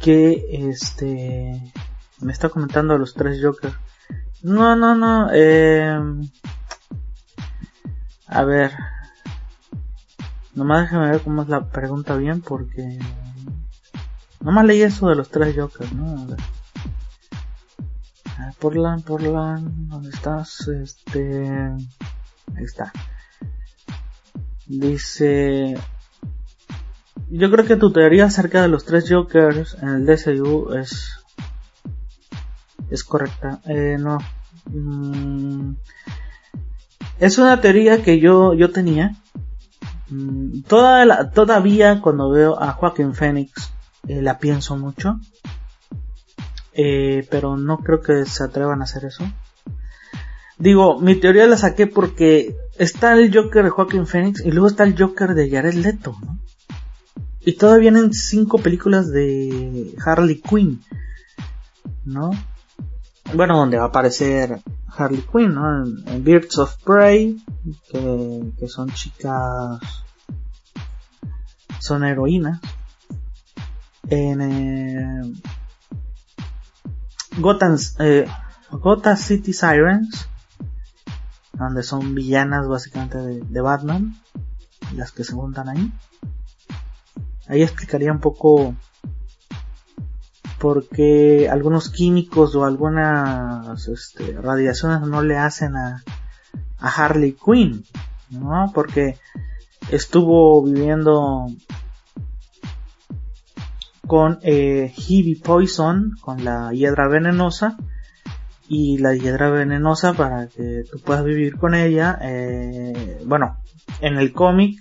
que 0.00 0.70
este 0.70 1.72
me 2.20 2.32
está 2.32 2.48
comentando 2.48 2.96
los 2.98 3.14
tres 3.14 3.42
Jokers. 3.42 3.74
No, 4.42 4.76
no, 4.76 4.94
no. 4.94 5.28
Eh, 5.32 5.98
a 8.26 8.44
ver. 8.44 8.72
Nomás 10.54 10.82
déjame 10.82 11.10
ver 11.10 11.20
cómo 11.20 11.42
es 11.42 11.48
la 11.48 11.68
pregunta 11.68 12.16
bien 12.16 12.40
porque 12.40 12.98
Nomás 14.40 14.64
leí 14.64 14.80
eso 14.80 15.08
de 15.08 15.16
los 15.16 15.28
tres 15.28 15.54
Jokers, 15.54 15.92
¿no? 15.92 16.26
A 18.38 18.52
Portland, 18.58 19.04
Portland, 19.04 19.90
¿dónde 19.90 20.08
estás? 20.08 20.66
Este. 20.66 21.46
Ahí 22.56 22.64
está. 22.64 22.90
Dice. 24.66 25.78
Yo 27.28 27.50
creo 27.50 27.66
que 27.66 27.76
tu 27.76 27.92
teoría 27.92 28.24
acerca 28.24 28.62
de 28.62 28.68
los 28.68 28.86
tres 28.86 29.04
Jokers 29.10 29.76
en 29.82 29.88
el 29.88 30.06
DCU 30.06 30.72
es. 30.72 31.22
Es 32.88 33.04
correcta. 33.04 33.60
Eh, 33.66 33.98
no. 34.00 34.18
Mm, 34.70 35.74
es 37.18 37.36
una 37.36 37.60
teoría 37.60 38.02
que 38.02 38.20
yo, 38.20 38.54
yo 38.54 38.72
tenía. 38.72 39.19
Mm, 40.10 40.62
toda 40.62 41.30
todavía 41.30 42.00
cuando 42.00 42.30
veo 42.30 42.60
a 42.60 42.72
Joaquin 42.72 43.14
Phoenix 43.14 43.72
eh, 44.08 44.22
la 44.22 44.38
pienso 44.38 44.76
mucho. 44.76 45.20
Eh, 46.72 47.26
pero 47.30 47.56
no 47.56 47.78
creo 47.78 48.00
que 48.00 48.24
se 48.26 48.44
atrevan 48.44 48.80
a 48.80 48.84
hacer 48.84 49.04
eso. 49.04 49.24
Digo, 50.58 51.00
mi 51.00 51.16
teoría 51.16 51.46
la 51.46 51.56
saqué 51.56 51.86
porque 51.86 52.54
está 52.78 53.14
el 53.14 53.34
Joker 53.34 53.64
de 53.64 53.70
Joaquin 53.70 54.06
Phoenix 54.06 54.44
y 54.44 54.50
luego 54.50 54.66
está 54.66 54.84
el 54.84 54.96
Joker 54.96 55.34
de 55.34 55.50
Jared 55.50 55.74
Leto, 55.74 56.16
¿no? 56.22 56.38
Y 57.42 57.54
todavía 57.54 57.90
vienen 57.90 58.12
cinco 58.12 58.58
películas 58.58 59.10
de 59.10 59.94
Harley 60.04 60.42
Quinn, 60.42 60.82
¿no? 62.04 62.30
Bueno, 63.34 63.56
donde 63.56 63.78
va 63.78 63.84
a 63.84 63.88
aparecer 63.88 64.60
Harley 64.96 65.22
Quinn, 65.22 65.54
¿no? 65.54 65.84
En, 65.84 66.24
Birds 66.24 66.58
of 66.58 66.76
Prey, 66.84 67.36
que, 67.90 68.52
que 68.58 68.68
son 68.68 68.90
chicas, 68.90 69.78
son 71.78 72.04
heroínas 72.04 72.60
en 74.10 74.40
eh, 74.40 75.22
eh, 77.98 78.26
Gotham 78.70 79.16
City 79.16 79.52
Sirens, 79.52 80.28
donde 81.52 81.82
son 81.82 82.14
villanas 82.14 82.66
básicamente 82.68 83.18
de, 83.18 83.60
Batman, 83.60 84.16
las 84.94 85.12
que 85.12 85.24
se 85.24 85.32
juntan 85.32 85.68
ahí. 85.68 85.92
Ahí 87.48 87.62
explicaría 87.62 88.12
un 88.12 88.20
poco 88.20 88.74
por 90.60 90.86
qué 90.88 91.48
algunos 91.50 91.88
químicos 91.88 92.54
o 92.54 92.64
algunas 92.64 93.88
este, 93.88 94.32
radiaciones 94.32 95.00
no 95.00 95.22
le 95.22 95.38
hacen 95.38 95.74
a, 95.74 96.04
a 96.78 96.88
Harley 96.88 97.32
Quinn, 97.32 97.84
¿no? 98.28 98.70
Porque 98.74 99.18
estuvo 99.90 100.62
viviendo 100.62 101.46
con 104.06 104.38
eh, 104.42 104.92
Poison, 105.42 106.12
con 106.20 106.44
la 106.44 106.72
hiedra 106.72 107.08
venenosa. 107.08 107.76
Y 108.68 108.98
la 108.98 109.14
hiedra 109.14 109.50
venenosa 109.50 110.12
para 110.12 110.46
que 110.46 110.84
tú 110.90 111.00
puedas 111.00 111.24
vivir 111.24 111.56
con 111.56 111.74
ella. 111.74 112.18
Eh, 112.22 113.20
bueno, 113.24 113.56
en 114.00 114.16
el 114.16 114.32
cómic 114.32 114.80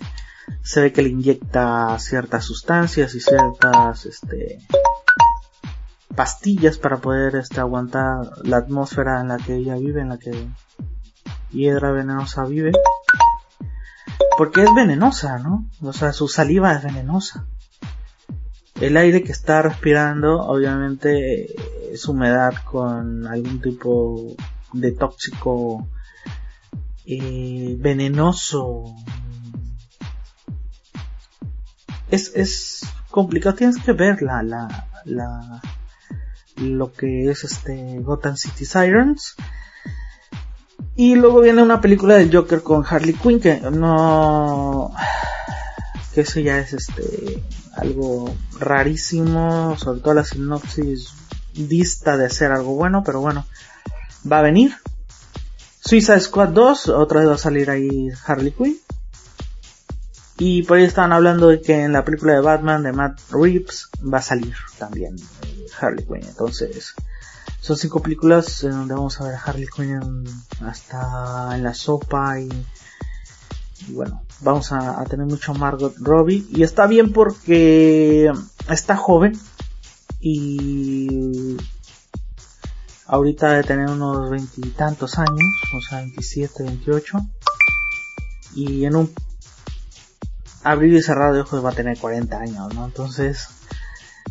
se 0.61 0.81
ve 0.81 0.91
que 0.91 1.01
le 1.01 1.09
inyecta 1.09 1.97
ciertas 1.97 2.45
sustancias 2.45 3.15
y 3.15 3.19
ciertas 3.19 4.05
este, 4.05 4.59
pastillas 6.19 6.77
para 6.77 6.97
poder 6.97 7.37
este, 7.37 7.61
aguantar 7.61 8.29
la 8.43 8.57
atmósfera 8.57 9.21
en 9.21 9.29
la 9.29 9.37
que 9.37 9.55
ella 9.55 9.75
vive, 9.75 10.01
en 10.01 10.09
la 10.09 10.17
que 10.17 10.49
hiedra 11.49 11.93
venenosa 11.93 12.43
vive. 12.43 12.73
Porque 14.37 14.63
es 14.63 14.69
venenosa, 14.75 15.39
¿no? 15.39 15.69
O 15.81 15.93
sea, 15.93 16.11
su 16.11 16.27
saliva 16.27 16.73
es 16.73 16.83
venenosa. 16.83 17.47
el 18.81 18.97
aire 18.97 19.23
que 19.23 19.31
está 19.31 19.61
respirando 19.61 20.41
obviamente 20.41 21.55
es 21.93 22.05
humedad 22.05 22.53
con 22.65 23.25
algún 23.25 23.61
tipo 23.61 24.35
de 24.73 24.91
tóxico 24.91 25.87
eh, 27.05 27.77
venenoso 27.79 28.93
es, 32.11 32.35
es 32.35 32.81
complicado 33.09 33.55
tienes 33.55 33.77
que 33.77 33.93
ver 33.93 34.21
la, 34.21 34.43
la, 34.43 34.87
la 35.05 35.61
lo 36.61 36.91
que 36.91 37.29
es 37.29 37.43
este 37.43 37.99
Gotham 37.99 38.35
City 38.37 38.65
Sirens 38.65 39.35
y 40.95 41.15
luego 41.15 41.41
viene 41.41 41.63
una 41.63 41.81
película 41.81 42.15
del 42.15 42.35
Joker 42.35 42.61
con 42.61 42.85
Harley 42.87 43.13
Quinn 43.13 43.39
que 43.39 43.59
no 43.71 44.91
que 46.13 46.21
eso 46.21 46.39
ya 46.39 46.59
es 46.59 46.73
este 46.73 47.41
algo 47.75 48.35
rarísimo, 48.59 49.77
sobre 49.77 50.01
todo 50.01 50.13
la 50.13 50.25
sinopsis 50.25 51.13
dista 51.53 52.17
de 52.17 52.29
ser 52.29 52.51
algo 52.51 52.75
bueno, 52.75 53.03
pero 53.03 53.21
bueno, 53.21 53.45
va 54.29 54.39
a 54.39 54.43
venir. 54.43 54.75
Suicide 55.79 56.19
Squad 56.19 56.49
2, 56.49 56.89
otra 56.89 57.21
vez 57.21 57.29
va 57.29 57.35
a 57.35 57.37
salir 57.37 57.69
ahí 57.69 58.09
Harley 58.25 58.51
Quinn. 58.51 58.77
Y 60.37 60.63
por 60.63 60.77
ahí 60.77 60.85
estaban 60.85 61.11
hablando 61.11 61.47
de 61.47 61.61
que 61.61 61.83
en 61.83 61.91
la 61.91 62.05
película 62.05 62.33
de 62.33 62.41
Batman 62.41 62.83
de 62.83 62.93
Matt 62.93 63.19
Reeves 63.31 63.89
va 64.01 64.19
a 64.19 64.21
salir 64.21 64.55
también 64.77 65.15
Harley 65.79 66.05
Quinn. 66.05 66.23
Entonces, 66.23 66.93
son 67.61 67.77
cinco 67.77 68.01
películas 68.01 68.63
en 68.63 68.71
donde 68.71 68.93
vamos 68.93 69.19
a 69.19 69.25
ver 69.25 69.35
a 69.35 69.41
Harley 69.41 69.67
Quinn 69.67 70.23
hasta 70.61 71.55
en 71.55 71.63
la 71.63 71.73
sopa 71.73 72.39
y 72.39 72.49
bueno, 73.87 74.23
vamos 74.41 74.71
a, 74.71 75.03
tener 75.05 75.25
mucho 75.25 75.53
Margot 75.53 75.95
Robbie. 75.99 76.45
Y 76.49 76.63
está 76.63 76.87
bien 76.87 77.13
porque 77.13 78.31
está 78.69 78.95
joven. 78.95 79.37
Y 80.19 81.57
ahorita 83.07 83.53
de 83.53 83.63
tener 83.63 83.89
unos 83.89 84.29
veintitantos 84.29 85.17
años, 85.17 85.45
o 85.75 85.81
sea, 85.89 85.99
27, 85.99 86.63
28. 86.63 87.17
Y 88.55 88.85
en 88.85 88.95
un 88.95 89.13
abrir 90.63 90.93
y 90.93 91.01
cerrar 91.01 91.33
de 91.33 91.41
ojos 91.41 91.63
va 91.63 91.69
a 91.69 91.73
tener 91.75 91.97
40 91.97 92.37
años, 92.37 92.73
¿no? 92.73 92.85
Entonces, 92.85 93.47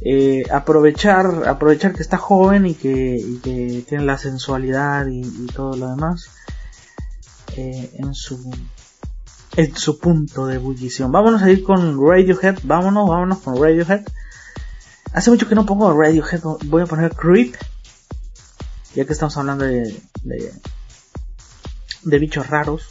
eh, 0.00 0.44
aprovechar, 0.52 1.48
aprovechar 1.48 1.92
que 1.92 2.02
está 2.02 2.18
joven 2.18 2.66
y 2.66 2.74
que, 2.74 3.40
que 3.42 3.84
tiene 3.88 4.04
la 4.04 4.16
sensualidad 4.16 5.06
y, 5.06 5.46
todo 5.48 5.76
lo 5.76 5.90
demás 5.90 6.30
eh, 7.56 7.90
en 7.94 8.14
su 8.14 8.38
en 9.56 9.76
su 9.76 9.98
punto 9.98 10.46
de 10.46 10.54
ebullición. 10.54 11.10
Vámonos 11.10 11.42
a 11.42 11.50
ir 11.50 11.64
con 11.64 11.98
Radiohead. 12.00 12.60
Vámonos, 12.62 13.08
vámonos 13.08 13.38
con 13.38 13.60
Radiohead. 13.60 14.04
Hace 15.12 15.30
mucho 15.30 15.48
que 15.48 15.56
no 15.56 15.66
pongo 15.66 15.92
Radiohead. 15.92 16.42
Voy 16.66 16.82
a 16.82 16.86
poner 16.86 17.12
Creep. 17.16 17.56
Ya 18.94 19.04
que 19.04 19.12
estamos 19.12 19.36
hablando 19.36 19.64
de, 19.64 20.00
de, 22.04 22.18
bichos 22.20 22.46
raros. 22.46 22.82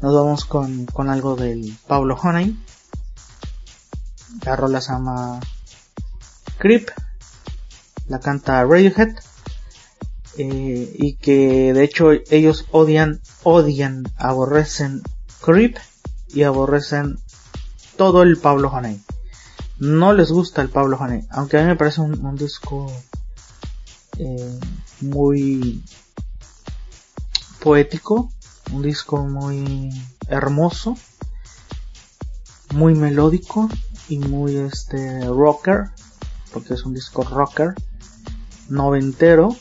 Nos 0.00 0.14
vamos 0.14 0.46
con, 0.46 0.86
con 0.86 1.10
algo 1.10 1.36
del 1.36 1.76
Pablo 1.86 2.16
Honey. 2.16 2.56
La 4.44 4.56
rola 4.56 4.80
se 4.80 4.92
Creep. 6.58 6.90
La 8.08 8.20
canta 8.20 8.64
Radiohead. 8.64 9.16
Eh, 10.38 10.94
y 10.96 11.14
que 11.14 11.72
de 11.72 11.82
hecho 11.82 12.12
ellos 12.12 12.66
odian, 12.70 13.20
odian, 13.42 14.04
aborrecen 14.16 15.02
Creep 15.44 15.76
y 16.28 16.44
aborrecen 16.44 17.18
todo 17.96 18.22
el 18.22 18.36
Pablo 18.36 18.70
Honey. 18.70 19.00
No 19.78 20.12
les 20.12 20.30
gusta 20.30 20.62
el 20.62 20.68
Pablo 20.68 20.96
Honey, 20.96 21.26
aunque 21.30 21.58
a 21.58 21.62
mí 21.62 21.66
me 21.66 21.76
parece 21.76 22.00
un, 22.00 22.36
disco 22.36 22.86
eh, 24.18 24.58
muy 25.00 25.82
poético, 27.60 28.30
un 28.72 28.82
disco 28.82 29.24
muy 29.24 29.90
hermoso, 30.28 30.96
muy 32.74 32.94
melódico 32.94 33.68
y 34.08 34.18
muy 34.18 34.56
este 34.56 35.26
rocker, 35.26 35.84
porque 36.52 36.74
es 36.74 36.84
un 36.84 36.94
disco 36.94 37.22
rocker 37.22 37.74
noventero 38.68 39.54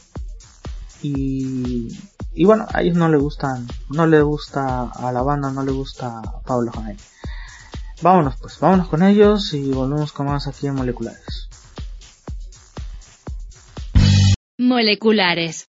y, 1.02 1.88
y 2.34 2.46
bueno, 2.46 2.66
a 2.74 2.82
ellos 2.82 2.98
no 2.98 3.10
le 3.10 3.18
gustan, 3.18 3.68
no 3.90 4.08
le 4.08 4.22
gusta 4.22 4.90
a 4.90 5.12
la 5.12 5.22
banda, 5.22 5.52
no 5.52 5.64
le 5.64 5.72
gusta 5.72 6.20
a 6.20 6.42
Pablo 6.42 6.72
Jonay. 6.74 6.98
Vámonos 8.02 8.36
pues, 8.40 8.60
vámonos 8.60 8.90
con 8.90 9.04
ellos 9.04 9.54
y 9.54 9.72
volvemos 9.72 10.12
con 10.12 10.28
más 10.28 10.48
aquí 10.48 10.68
en 10.68 10.76
Moleculares. 10.76 11.50
Moleculares. 14.60 15.68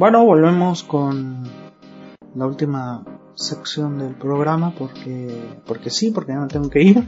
Bueno, 0.00 0.24
volvemos 0.24 0.82
con 0.82 1.42
la 2.34 2.46
última 2.46 3.04
sección 3.34 3.98
del 3.98 4.14
programa 4.14 4.74
porque 4.74 5.28
porque 5.66 5.90
sí, 5.90 6.10
porque 6.10 6.32
ya 6.32 6.40
me 6.40 6.46
tengo 6.46 6.70
que 6.70 6.80
ir, 6.82 7.06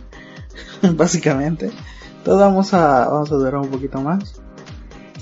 básicamente. 0.94 1.70
Entonces 2.18 2.38
vamos 2.38 2.74
a 2.74 3.09
vamos 3.09 3.33
a 3.33 3.37
durar 3.37 3.57
un 3.57 3.68
poquito 3.68 3.98
más. 4.02 4.42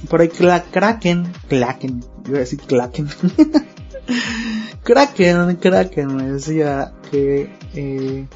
Por 0.09 0.21
ahí 0.21 0.29
Kraken, 0.31 1.33
Kraken, 1.49 2.05
iba 2.27 2.39
a 2.39 2.41
decir 2.41 2.61
Kraken. 2.61 3.09
Kraken, 4.83 5.55
Kraken 5.55 6.17
me 6.17 6.33
decía 6.33 6.93
que 7.09 7.57
eh, 7.75 8.27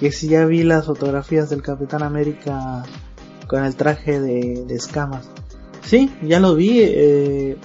que 0.00 0.12
si 0.12 0.28
ya 0.28 0.46
vi 0.46 0.62
las 0.62 0.86
fotografías 0.86 1.50
del 1.50 1.60
Capitán 1.60 2.02
América 2.02 2.84
con 3.48 3.66
el 3.66 3.76
traje 3.76 4.18
de, 4.18 4.64
de 4.66 4.74
escamas. 4.74 5.28
Sí, 5.82 6.10
ya 6.22 6.40
lo 6.40 6.54
vi. 6.54 6.78
Eh, 6.80 7.58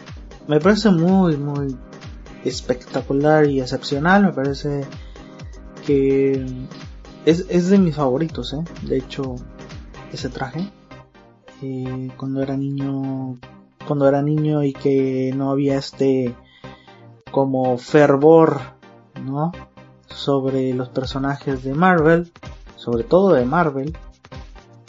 me 0.47 0.59
parece 0.59 0.89
muy, 0.89 1.37
muy 1.37 1.75
espectacular 2.43 3.45
y 3.45 3.61
excepcional. 3.61 4.23
Me 4.23 4.33
parece 4.33 4.85
que 5.85 6.45
es, 7.25 7.45
es 7.49 7.69
de 7.69 7.77
mis 7.77 7.95
favoritos, 7.95 8.53
¿eh? 8.53 8.63
De 8.83 8.97
hecho, 8.97 9.35
ese 10.11 10.29
traje. 10.29 10.71
Eh, 11.61 12.11
cuando 12.17 12.41
era 12.41 12.55
niño, 12.55 13.39
cuando 13.85 14.07
era 14.07 14.21
niño 14.21 14.63
y 14.63 14.73
que 14.73 15.33
no 15.35 15.51
había 15.51 15.77
este 15.77 16.35
como 17.31 17.77
fervor, 17.77 18.61
¿no? 19.23 19.51
Sobre 20.07 20.73
los 20.73 20.89
personajes 20.89 21.63
de 21.63 21.73
Marvel, 21.73 22.31
sobre 22.75 23.03
todo 23.03 23.33
de 23.33 23.45
Marvel. 23.45 23.97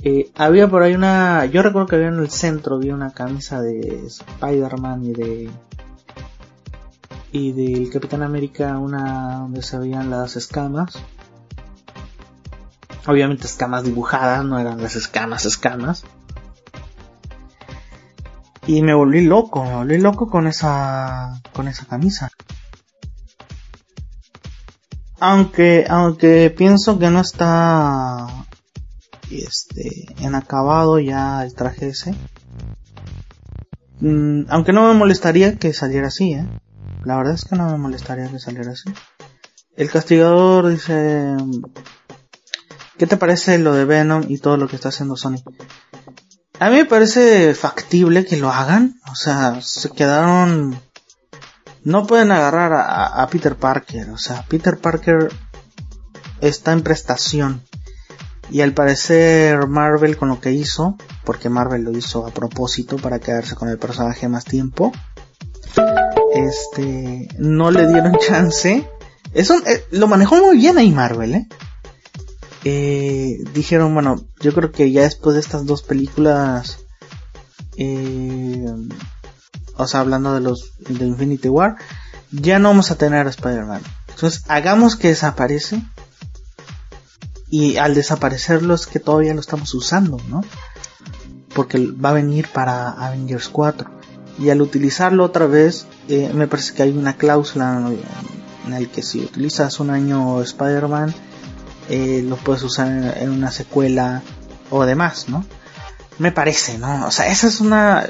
Eh, 0.02 0.30
había 0.36 0.68
por 0.68 0.82
ahí 0.82 0.94
una, 0.94 1.44
yo 1.46 1.62
recuerdo 1.62 1.88
que 1.88 1.96
había 1.96 2.08
en 2.08 2.20
el 2.20 2.30
centro, 2.30 2.76
había 2.76 2.94
una 2.94 3.10
camisa 3.10 3.60
de 3.60 4.06
Spider-Man 4.06 5.04
y 5.04 5.12
de 5.12 5.50
y 7.30 7.52
del 7.52 7.90
Capitán 7.90 8.22
América 8.22 8.78
una 8.78 9.38
donde 9.40 9.62
se 9.62 9.78
veían 9.78 10.10
las 10.10 10.36
escamas. 10.36 10.98
Obviamente 13.06 13.46
escamas 13.46 13.84
dibujadas, 13.84 14.44
no 14.44 14.58
eran 14.58 14.80
las 14.80 14.96
escamas, 14.96 15.46
escamas. 15.46 16.04
Y 18.66 18.82
me 18.82 18.94
volví 18.94 19.24
loco, 19.24 19.64
me 19.64 19.74
volví 19.76 19.98
loco 19.98 20.28
con 20.28 20.46
esa 20.46 21.40
con 21.52 21.68
esa 21.68 21.86
camisa. 21.86 22.30
Aunque 25.20 25.86
aunque 25.88 26.54
pienso 26.56 26.98
que 26.98 27.10
no 27.10 27.20
está 27.20 28.46
este, 29.30 30.06
en 30.20 30.34
acabado 30.34 30.98
ya 30.98 31.44
el 31.44 31.54
traje 31.54 31.88
ese. 31.88 32.14
Mm, 34.00 34.44
aunque 34.48 34.72
no 34.72 34.88
me 34.88 34.94
molestaría 34.94 35.56
que 35.56 35.72
saliera 35.72 36.08
así, 36.08 36.32
¿eh? 36.32 36.46
La 37.04 37.16
verdad 37.16 37.34
es 37.34 37.44
que 37.44 37.56
no 37.56 37.70
me 37.70 37.78
molestaría 37.78 38.28
que 38.28 38.38
saliera 38.38 38.72
así. 38.72 38.90
El 39.76 39.90
castigador 39.90 40.68
dice, 40.68 41.36
¿qué 42.96 43.06
te 43.06 43.16
parece 43.16 43.58
lo 43.58 43.74
de 43.74 43.84
Venom 43.84 44.24
y 44.28 44.38
todo 44.38 44.56
lo 44.56 44.68
que 44.68 44.76
está 44.76 44.88
haciendo 44.88 45.16
Sony? 45.16 45.42
A 46.58 46.70
mí 46.70 46.76
me 46.76 46.84
parece 46.84 47.54
factible 47.54 48.26
que 48.26 48.36
lo 48.36 48.50
hagan. 48.50 49.00
O 49.10 49.14
sea, 49.14 49.60
se 49.62 49.90
quedaron... 49.90 50.80
No 51.84 52.06
pueden 52.06 52.32
agarrar 52.32 52.72
a 52.74 53.26
Peter 53.28 53.54
Parker. 53.54 54.10
O 54.10 54.18
sea, 54.18 54.44
Peter 54.48 54.78
Parker 54.78 55.30
está 56.40 56.72
en 56.72 56.82
prestación. 56.82 57.62
Y 58.50 58.62
al 58.62 58.72
parecer 58.72 59.66
Marvel 59.66 60.16
con 60.16 60.28
lo 60.28 60.40
que 60.40 60.52
hizo, 60.52 60.96
porque 61.24 61.48
Marvel 61.48 61.82
lo 61.82 61.92
hizo 61.92 62.26
a 62.26 62.30
propósito 62.30 62.96
para 62.96 63.18
quedarse 63.18 63.54
con 63.54 63.68
el 63.68 63.78
personaje 63.78 64.28
más 64.28 64.44
tiempo, 64.44 64.92
este, 66.34 67.28
no 67.38 67.70
le 67.70 67.86
dieron 67.86 68.16
chance. 68.26 68.88
Eso 69.34 69.54
eh, 69.66 69.84
lo 69.90 70.06
manejó 70.06 70.36
muy 70.36 70.56
bien 70.56 70.78
ahí 70.78 70.90
Marvel, 70.90 71.34
¿eh? 71.34 71.48
¿eh? 72.64 73.36
Dijeron, 73.52 73.92
bueno, 73.94 74.16
yo 74.40 74.52
creo 74.54 74.72
que 74.72 74.90
ya 74.90 75.02
después 75.02 75.34
de 75.34 75.40
estas 75.40 75.66
dos 75.66 75.82
películas, 75.82 76.78
eh, 77.76 78.66
o 79.76 79.86
sea, 79.86 80.00
hablando 80.00 80.34
de 80.34 80.40
los 80.40 80.72
de 80.78 81.06
Infinity 81.06 81.48
War, 81.48 81.76
ya 82.30 82.58
no 82.58 82.68
vamos 82.68 82.90
a 82.90 82.96
tener 82.96 83.26
a 83.26 83.30
Spider-Man. 83.30 83.82
Entonces, 84.08 84.44
hagamos 84.48 84.96
que 84.96 85.08
desaparece. 85.08 85.82
Y 87.50 87.76
al 87.76 87.94
desaparecerlo 87.94 88.74
es 88.74 88.86
que 88.86 89.00
todavía 89.00 89.34
lo 89.34 89.40
estamos 89.40 89.72
usando, 89.74 90.18
¿no? 90.28 90.42
Porque 91.54 91.78
va 91.78 92.10
a 92.10 92.14
venir 92.14 92.48
para 92.52 92.90
Avengers 92.90 93.48
4. 93.48 93.90
Y 94.38 94.50
al 94.50 94.60
utilizarlo 94.60 95.24
otra 95.24 95.46
vez, 95.46 95.86
eh, 96.08 96.30
me 96.34 96.46
parece 96.46 96.74
que 96.74 96.82
hay 96.82 96.90
una 96.90 97.16
cláusula 97.16 97.90
en 98.66 98.72
el 98.72 98.88
que 98.88 99.02
si 99.02 99.20
utilizas 99.20 99.80
un 99.80 99.90
año 99.90 100.40
Spider-Man, 100.42 101.14
eh, 101.88 102.22
lo 102.24 102.36
puedes 102.36 102.62
usar 102.62 103.16
en, 103.18 103.30
una 103.30 103.50
secuela 103.50 104.22
o 104.70 104.84
demás, 104.84 105.28
¿no? 105.28 105.44
Me 106.18 106.32
parece, 106.32 106.78
¿no? 106.78 107.06
O 107.06 107.10
sea, 107.10 107.28
esa 107.28 107.48
es 107.48 107.60
una... 107.60 108.06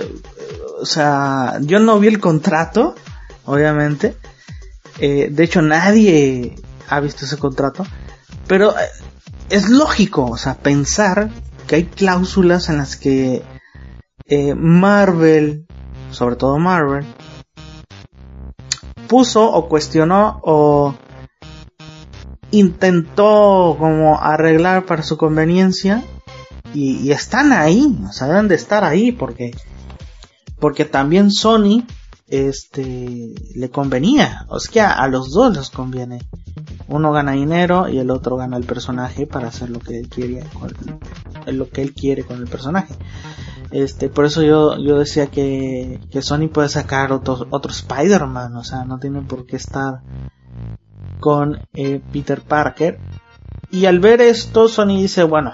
O 0.80 0.86
sea, 0.86 1.58
yo 1.60 1.78
no 1.78 1.98
vi 1.98 2.08
el 2.08 2.20
contrato, 2.20 2.94
obviamente. 3.44 4.16
Eh, 4.98 5.28
de 5.30 5.44
hecho, 5.44 5.62
nadie 5.62 6.56
ha 6.88 7.00
visto 7.00 7.24
ese 7.24 7.36
contrato. 7.36 7.86
Pero 8.46 8.74
es 9.50 9.68
lógico, 9.68 10.24
o 10.26 10.36
sea, 10.36 10.54
pensar 10.54 11.30
que 11.66 11.76
hay 11.76 11.84
cláusulas 11.84 12.68
en 12.68 12.78
las 12.78 12.96
que 12.96 13.42
Marvel, 14.56 15.66
sobre 16.10 16.36
todo 16.36 16.58
Marvel, 16.58 17.04
puso 19.08 19.50
o 19.50 19.68
cuestionó 19.68 20.40
o 20.44 20.94
intentó 22.50 23.76
como 23.78 24.20
arreglar 24.20 24.86
para 24.86 25.02
su 25.02 25.16
conveniencia 25.16 26.04
y, 26.74 27.10
están 27.10 27.52
ahí, 27.52 27.98
o 28.06 28.12
sea, 28.12 28.28
deben 28.28 28.48
de 28.48 28.54
estar 28.54 28.84
ahí 28.84 29.10
porque 29.12 29.52
porque 30.60 30.84
también 30.84 31.30
Sony 31.30 31.84
este 32.26 33.34
le 33.54 33.70
convenía, 33.70 34.46
o 34.48 34.60
sea 34.60 34.92
a, 34.92 35.08
los 35.08 35.30
dos 35.30 35.56
les 35.56 35.70
conviene. 35.70 36.20
Uno 36.88 37.12
gana 37.12 37.32
dinero 37.32 37.88
y 37.88 37.98
el 37.98 38.10
otro 38.10 38.36
gana 38.36 38.56
el 38.56 38.64
personaje 38.64 39.26
para 39.26 39.48
hacer 39.48 39.70
lo 39.70 39.78
que 39.78 39.98
él 39.98 40.08
quiere 40.08 40.40
con 40.58 40.72
lo 41.56 41.68
que 41.68 41.82
él 41.82 41.94
quiere 41.94 42.24
con 42.24 42.38
el 42.38 42.48
personaje. 42.48 42.94
Este, 43.70 44.08
por 44.08 44.24
eso 44.24 44.42
yo, 44.42 44.78
yo 44.78 44.98
decía 44.98 45.26
que, 45.26 46.00
que 46.10 46.22
Sony 46.22 46.48
puede 46.48 46.68
sacar 46.68 47.12
otro, 47.12 47.46
Spider-Man, 47.68 48.56
o 48.56 48.64
sea, 48.64 48.84
no 48.84 48.98
tiene 48.98 49.20
por 49.22 49.44
qué 49.44 49.56
estar 49.56 50.00
con 51.20 51.60
eh, 51.74 52.00
Peter 52.12 52.40
Parker. 52.40 52.98
Y 53.70 53.84
al 53.84 54.00
ver 54.00 54.22
esto, 54.22 54.68
Sony 54.68 54.96
dice, 54.96 55.22
bueno, 55.24 55.52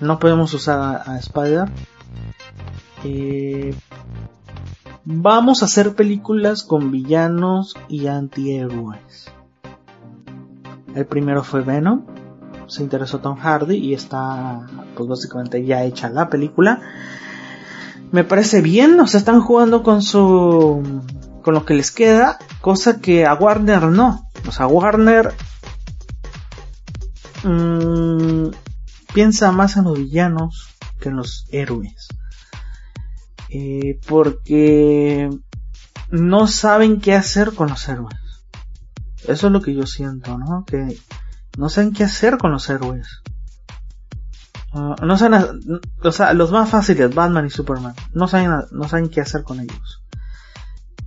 no 0.00 0.18
podemos 0.18 0.52
usar 0.52 1.02
a, 1.06 1.18
Spider. 1.18 1.70
Eh, 3.04 3.74
vamos 5.04 5.62
a 5.62 5.66
hacer 5.66 5.94
películas 5.94 6.62
con 6.62 6.90
villanos 6.90 7.74
y 7.88 8.08
antihéroes. 8.08 9.32
El 10.96 11.06
primero 11.06 11.44
fue 11.44 11.62
Venom. 11.62 12.04
Se 12.66 12.82
interesó 12.82 13.20
Tom 13.20 13.36
Hardy 13.36 13.76
y 13.76 13.94
está, 13.94 14.66
pues 14.96 15.08
básicamente 15.08 15.64
ya 15.64 15.84
hecha 15.84 16.08
la 16.08 16.28
película 16.28 16.82
me 18.12 18.24
parece 18.24 18.62
bien, 18.62 18.98
o 19.00 19.06
sea, 19.06 19.18
están 19.18 19.40
jugando 19.40 19.82
con 19.82 20.02
su 20.02 21.02
con 21.42 21.54
lo 21.54 21.64
que 21.64 21.74
les 21.74 21.92
queda, 21.92 22.38
cosa 22.60 23.00
que 23.00 23.24
a 23.24 23.34
Warner 23.34 23.84
no. 23.84 24.28
O 24.48 24.52
sea, 24.52 24.66
Warner 24.66 25.32
mmm, 27.44 28.48
piensa 29.14 29.52
más 29.52 29.76
en 29.76 29.84
los 29.84 29.98
villanos 29.98 30.68
que 31.00 31.08
en 31.08 31.16
los 31.16 31.46
héroes. 31.50 32.08
Eh, 33.48 34.00
porque 34.08 35.30
no 36.10 36.46
saben 36.48 37.00
qué 37.00 37.14
hacer 37.14 37.52
con 37.52 37.68
los 37.68 37.88
héroes. 37.88 38.25
Eso 39.28 39.46
es 39.46 39.52
lo 39.52 39.60
que 39.60 39.74
yo 39.74 39.86
siento, 39.86 40.38
¿no? 40.38 40.64
Que 40.64 40.98
no 41.58 41.68
saben 41.68 41.92
qué 41.92 42.04
hacer 42.04 42.38
con 42.38 42.52
los 42.52 42.68
héroes. 42.68 43.22
Ah, 44.72 44.96
no 45.02 45.16
saben, 45.16 45.80
o 46.02 46.12
sea, 46.12 46.34
los 46.34 46.52
más 46.52 46.68
fáciles, 46.68 47.14
Batman 47.14 47.46
y 47.46 47.50
Superman, 47.50 47.94
no 48.12 48.28
saben, 48.28 48.50
no 48.72 48.88
saben 48.88 49.08
qué 49.08 49.20
hacer 49.20 49.42
con 49.42 49.60
ellos. 49.60 50.02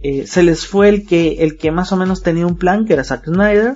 Eh, 0.01 0.25
se 0.25 0.43
les 0.43 0.65
fue 0.65 0.89
el 0.89 1.05
que, 1.05 1.43
el 1.43 1.57
que 1.57 1.71
más 1.71 1.91
o 1.91 1.97
menos 1.97 2.23
tenía 2.23 2.47
un 2.47 2.57
plan, 2.57 2.85
que 2.85 2.93
era 2.93 3.03
Zack 3.03 3.25
Snyder. 3.25 3.75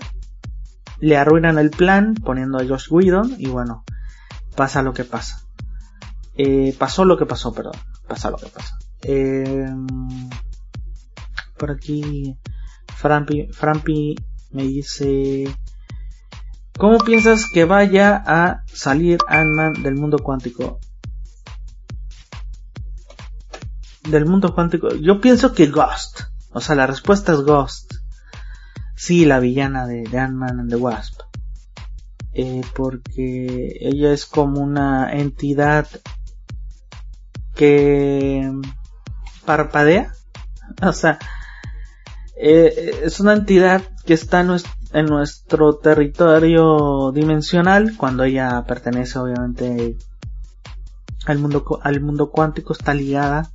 Le 0.99 1.17
arruinan 1.17 1.57
el 1.57 1.69
plan 1.69 2.15
poniendo 2.15 2.59
a 2.59 2.65
Josh 2.65 2.87
Whedon 2.89 3.35
y 3.37 3.47
bueno, 3.47 3.83
pasa 4.55 4.81
lo 4.81 4.93
que 4.93 5.03
pasa. 5.03 5.41
Eh, 6.35 6.73
pasó 6.79 7.03
lo 7.03 7.17
que 7.17 7.25
pasó, 7.25 7.53
perdón. 7.53 7.75
Pasa 8.07 8.31
lo 8.31 8.37
que 8.37 8.47
pasa. 8.47 8.77
Eh, 9.01 9.69
por 11.57 11.71
aquí, 11.71 12.37
Frampi, 12.95 13.49
Frampi 13.51 14.15
me 14.53 14.63
dice 14.63 15.45
¿Cómo 16.77 16.97
piensas 16.97 17.45
que 17.49 17.65
vaya 17.65 18.21
a 18.25 18.63
salir 18.65 19.19
Ant-Man 19.27 19.83
del 19.83 19.95
mundo 19.95 20.17
cuántico? 20.17 20.79
Del 24.09 24.25
mundo 24.25 24.53
cuántico. 24.55 24.93
Yo 24.95 25.21
pienso 25.21 25.53
que 25.53 25.67
Ghost. 25.67 26.21
O 26.51 26.59
sea, 26.59 26.75
la 26.75 26.87
respuesta 26.87 27.33
es 27.33 27.41
Ghost. 27.41 27.93
Sí, 28.95 29.25
la 29.25 29.39
villana 29.39 29.85
de, 29.85 30.03
Ant-Man 30.17 30.61
and 30.61 30.69
the 30.69 30.75
Wasp. 30.75 31.21
Eh, 32.33 32.61
porque 32.75 33.77
ella 33.79 34.11
es 34.11 34.25
como 34.25 34.59
una 34.59 35.13
entidad 35.13 35.87
que 37.55 38.51
parpadea. 39.45 40.11
O 40.81 40.91
sea, 40.91 41.19
eh, 42.35 43.01
es 43.03 43.19
una 43.19 43.33
entidad 43.33 43.92
que 44.05 44.13
está 44.13 44.41
en 44.41 45.05
nuestro 45.05 45.75
territorio 45.77 47.11
dimensional, 47.13 47.95
cuando 47.97 48.23
ella 48.23 48.63
pertenece 48.67 49.19
obviamente 49.19 49.97
al 51.25 51.39
mundo, 51.39 51.63
al 51.81 52.01
mundo 52.01 52.29
cuántico, 52.29 52.73
está 52.73 52.93
ligada 52.93 53.49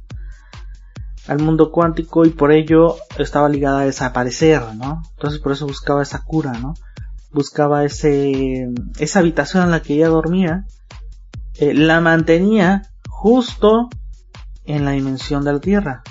al 1.29 1.41
mundo 1.41 1.71
cuántico 1.71 2.25
y 2.25 2.31
por 2.31 2.53
ello 2.53 2.97
estaba 3.19 3.49
ligada 3.49 3.81
a 3.81 3.85
desaparecer, 3.85 4.63
¿no? 4.75 5.03
Entonces 5.11 5.41
por 5.41 5.53
eso 5.53 5.67
buscaba 5.67 6.03
esa 6.03 6.25
cura, 6.25 6.53
¿no? 6.53 6.75
Buscaba 7.31 7.85
ese, 7.85 8.67
esa 8.99 9.19
habitación 9.19 9.65
en 9.65 9.71
la 9.71 9.83
que 9.83 9.95
ella 9.95 10.09
dormía, 10.09 10.65
eh, 11.57 11.75
la 11.75 12.01
mantenía 12.01 12.91
justo 13.11 13.91
en 14.65 14.87
la 14.87 14.93
dimensión 14.93 15.45
de 15.45 15.53
la 15.53 15.61
Tierra. 15.61 16.03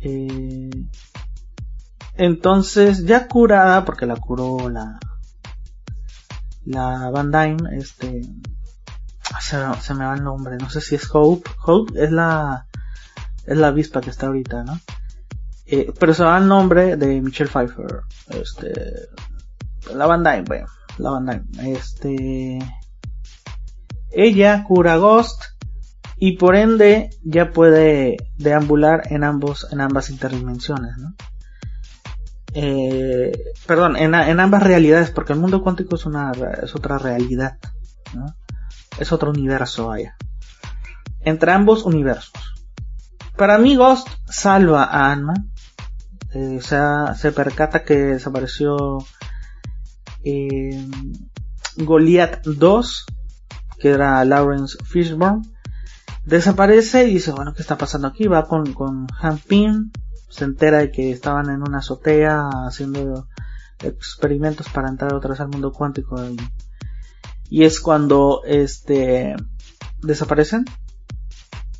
Eh, 0.00 0.70
entonces, 2.20 3.06
ya 3.06 3.28
curada, 3.28 3.86
porque 3.86 4.04
la 4.04 4.14
curó 4.14 4.68
la, 4.68 5.00
la 6.66 7.08
Van 7.08 7.30
Dyne, 7.30 7.78
este, 7.78 8.20
se, 9.40 9.94
me 9.94 10.04
va 10.04 10.14
el 10.14 10.22
nombre, 10.22 10.58
no 10.58 10.68
sé 10.68 10.82
si 10.82 10.96
es 10.96 11.08
Hope, 11.10 11.48
Hope 11.64 12.04
es 12.04 12.12
la, 12.12 12.66
es 13.46 13.56
la 13.56 13.68
avispa 13.68 14.02
que 14.02 14.10
está 14.10 14.26
ahorita, 14.26 14.64
¿no? 14.64 14.78
Eh, 15.64 15.94
pero 15.98 16.12
se 16.12 16.22
va 16.22 16.36
el 16.36 16.46
nombre 16.46 16.98
de 16.98 17.22
Michelle 17.22 17.50
Pfeiffer, 17.50 18.02
este, 18.28 19.08
la 19.94 20.04
Van 20.04 20.22
Dyne, 20.22 20.44
bueno, 20.46 20.66
la 20.98 21.10
Van 21.12 21.24
Dyne, 21.24 21.72
este, 21.72 22.58
ella 24.10 24.62
cura 24.64 24.98
Ghost 24.98 25.42
y 26.18 26.36
por 26.36 26.54
ende 26.54 27.08
ya 27.22 27.50
puede 27.50 28.18
deambular 28.36 29.04
en 29.10 29.24
ambos, 29.24 29.66
en 29.72 29.80
ambas 29.80 30.10
interdimensiones, 30.10 30.98
¿no? 30.98 31.14
Eh, 32.54 33.32
perdón, 33.66 33.96
en, 33.96 34.14
ambas 34.14 34.62
realidades, 34.62 35.10
porque 35.10 35.32
el 35.32 35.38
mundo 35.38 35.62
cuántico 35.62 35.96
es 35.96 36.06
otra 36.74 36.98
realidad, 36.98 37.58
es 38.98 39.12
otro 39.12 39.30
universo, 39.30 39.88
vaya. 39.88 40.16
Entre 41.20 41.52
ambos 41.52 41.84
universos. 41.84 42.32
Para 43.36 43.58
mí 43.58 43.76
Ghost 43.76 44.08
salva 44.28 44.84
a 44.84 45.12
Anna, 45.12 45.34
eh, 46.34 46.56
o 46.58 46.62
sea, 46.62 47.14
se 47.14 47.32
percata 47.32 47.84
que 47.84 47.94
desapareció 47.94 48.98
eh, 50.24 50.86
Goliath 51.76 52.44
2, 52.44 53.06
que 53.78 53.90
era 53.90 54.24
Lawrence 54.24 54.76
Fishburne, 54.84 55.42
desaparece 56.24 57.08
y 57.08 57.14
dice, 57.14 57.32
bueno, 57.32 57.54
¿qué 57.54 57.62
está 57.62 57.78
pasando 57.78 58.08
aquí? 58.08 58.26
Va 58.26 58.46
con, 58.46 58.72
con 58.74 59.06
Han 59.20 59.38
Pym, 59.38 59.90
se 60.30 60.44
entera 60.44 60.78
de 60.78 60.90
que 60.90 61.10
estaban 61.10 61.50
en 61.50 61.62
una 61.62 61.78
azotea 61.78 62.48
haciendo 62.66 63.28
experimentos 63.82 64.68
para 64.68 64.88
entrar 64.88 65.14
otra 65.14 65.30
vez 65.30 65.40
al 65.40 65.48
mundo 65.48 65.72
cuántico 65.72 66.16
y, 67.50 67.64
es 67.64 67.80
cuando 67.80 68.42
este 68.44 69.34
desaparecen 70.02 70.64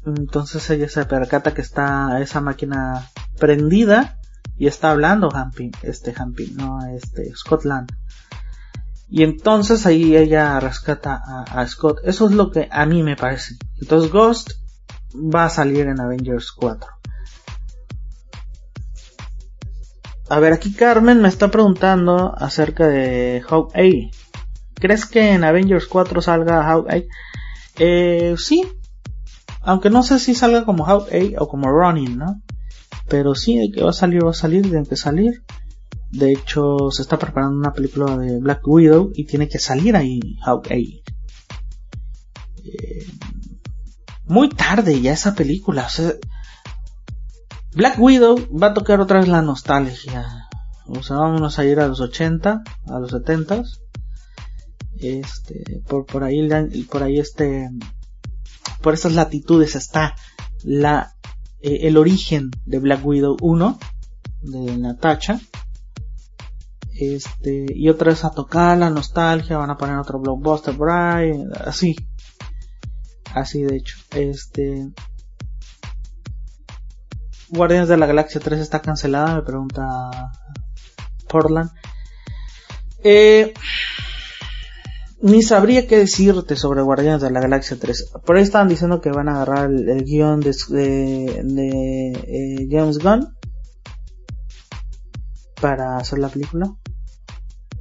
entonces 0.05 0.69
ella 0.71 0.89
se 0.89 1.05
percata 1.05 1.55
que 1.55 1.61
está 1.61 2.21
esa 2.21 2.41
máquina 2.41 3.09
prendida 3.39 4.19
y 4.57 4.67
está 4.67 4.91
hablando 4.91 5.35
Hampin, 5.35 5.73
este 5.83 6.15
Hampin, 6.17 6.57
no 6.57 6.85
este 6.87 7.35
Scotland. 7.35 7.91
Y 9.09 9.25
entonces 9.25 9.87
ahí 9.87 10.17
ella 10.17 10.61
rescata 10.61 11.21
a, 11.27 11.67
Scott. 11.67 11.99
Eso 12.05 12.29
es 12.29 12.33
lo 12.33 12.51
que 12.51 12.69
a 12.71 12.87
mí 12.87 13.03
me 13.03 13.17
parece. 13.17 13.57
Entonces 13.81 14.13
Ghost 14.13 14.53
va 15.15 15.47
a 15.47 15.51
salir 15.51 15.87
en 15.87 16.01
Avengers 16.01 16.53
4. 16.53 17.00
A 20.31 20.39
ver, 20.39 20.53
aquí 20.53 20.73
Carmen 20.73 21.21
me 21.21 21.27
está 21.27 21.51
preguntando 21.51 22.33
acerca 22.39 22.87
de 22.87 23.43
Hawkeye. 23.49 24.13
¿Crees 24.75 25.05
que 25.05 25.33
en 25.33 25.43
Avengers 25.43 25.89
4 25.89 26.23
salga 26.23 26.63
Hawkeye? 26.63 27.09
Eh, 27.81 28.37
sí. 28.39 28.65
Aunque 29.63 29.91
no 29.91 30.05
sé 30.05 30.21
si 30.21 30.37
salga 30.37 30.65
como 30.65 30.85
Hawkeye 30.85 31.35
o 31.37 31.49
como 31.49 31.69
Ronin, 31.69 32.17
¿no? 32.17 32.41
Pero 33.09 33.35
sí, 33.35 33.73
que 33.75 33.83
va 33.83 33.91
a 33.91 33.93
salir, 33.93 34.25
va 34.25 34.31
a 34.31 34.35
salir, 34.35 34.63
tiene 34.63 34.87
que 34.87 34.95
salir. 34.95 35.43
De 36.13 36.31
hecho, 36.31 36.93
se 36.93 37.03
está 37.03 37.19
preparando 37.19 37.59
una 37.59 37.73
película 37.73 38.17
de 38.17 38.39
Black 38.39 38.61
Widow 38.65 39.11
y 39.13 39.27
tiene 39.27 39.49
que 39.49 39.59
salir 39.59 39.97
ahí 39.97 40.21
Hawkeye. 40.45 41.03
Eh, 42.67 43.07
muy 44.27 44.49
tarde 44.49 45.01
ya 45.01 45.13
esa 45.13 45.35
película. 45.35 45.89
Black 47.75 47.99
Widow 47.99 48.37
va 48.57 48.69
a 48.69 48.75
tocar 48.75 49.01
otra 49.01 49.21
vez 49.21 49.29
la 49.29 49.43
nostalgia. 49.43 50.49
O 50.87 51.03
sea, 51.03 51.17
vámonos 51.17 51.59
a 51.59 51.65
ir 51.65 51.79
a 51.81 51.87
los 51.87 52.01
80, 52.01 52.63
a 52.87 52.99
los 52.99 53.11
70. 53.11 53.63
Este, 54.99 55.83
por, 55.89 56.05
por 56.05 56.25
ahí, 56.25 56.49
por 56.91 57.03
ahí 57.03 57.19
este, 57.19 57.71
por 58.83 58.95
estas 58.95 59.15
latitudes 59.15 59.77
está 59.77 60.15
la 60.63 61.15
eh, 61.61 61.89
el 61.89 61.97
origen 61.97 62.51
de 62.67 62.79
Black 62.79 63.05
Widow 63.05 63.37
1 63.41 63.79
de 64.43 64.77
Natacha 64.79 65.41
este 66.93 67.67
y 67.75 67.89
otra 67.89 68.11
vez 68.11 68.25
a 68.25 68.31
tocar 68.31 68.77
la 68.79 68.91
nostalgia 68.91 69.59
van 69.59 69.71
a 69.71 69.77
poner 69.77 69.97
otro 69.97 70.19
blockbuster 70.19 70.77
por 70.77 70.91
así 70.91 71.97
así 73.35 73.63
de 73.63 73.77
hecho 73.77 73.97
este 74.13 74.91
Guardianes 77.51 77.89
de 77.89 77.97
la 77.97 78.07
Galaxia 78.07 78.41
3 78.41 78.61
está 78.61 78.81
cancelada 78.81 79.37
me 79.37 79.43
pregunta 79.43 80.33
Portland 81.29 81.71
eh, 83.03 83.55
ni 85.23 85.43
sabría 85.43 85.87
qué 85.87 85.99
decirte 85.99 86.57
sobre 86.57 86.83
Guardianes 86.83 87.23
de 87.23 87.31
la 87.31 87.41
Galaxia 87.41 87.77
3. 87.79 88.13
Por 88.25 88.37
ahí 88.37 88.43
estaban 88.43 88.69
diciendo 88.69 89.01
que 89.01 89.11
van 89.11 89.29
a 89.29 89.43
agarrar 89.43 89.71
el, 89.71 90.05
guion 90.05 90.41
de, 90.41 90.55
de, 90.71 92.11
eh, 92.27 92.69
James 92.71 92.99
Gunn 92.99 93.35
para 95.61 95.97
hacer 95.97 96.19
la 96.19 96.29
película. 96.29 96.75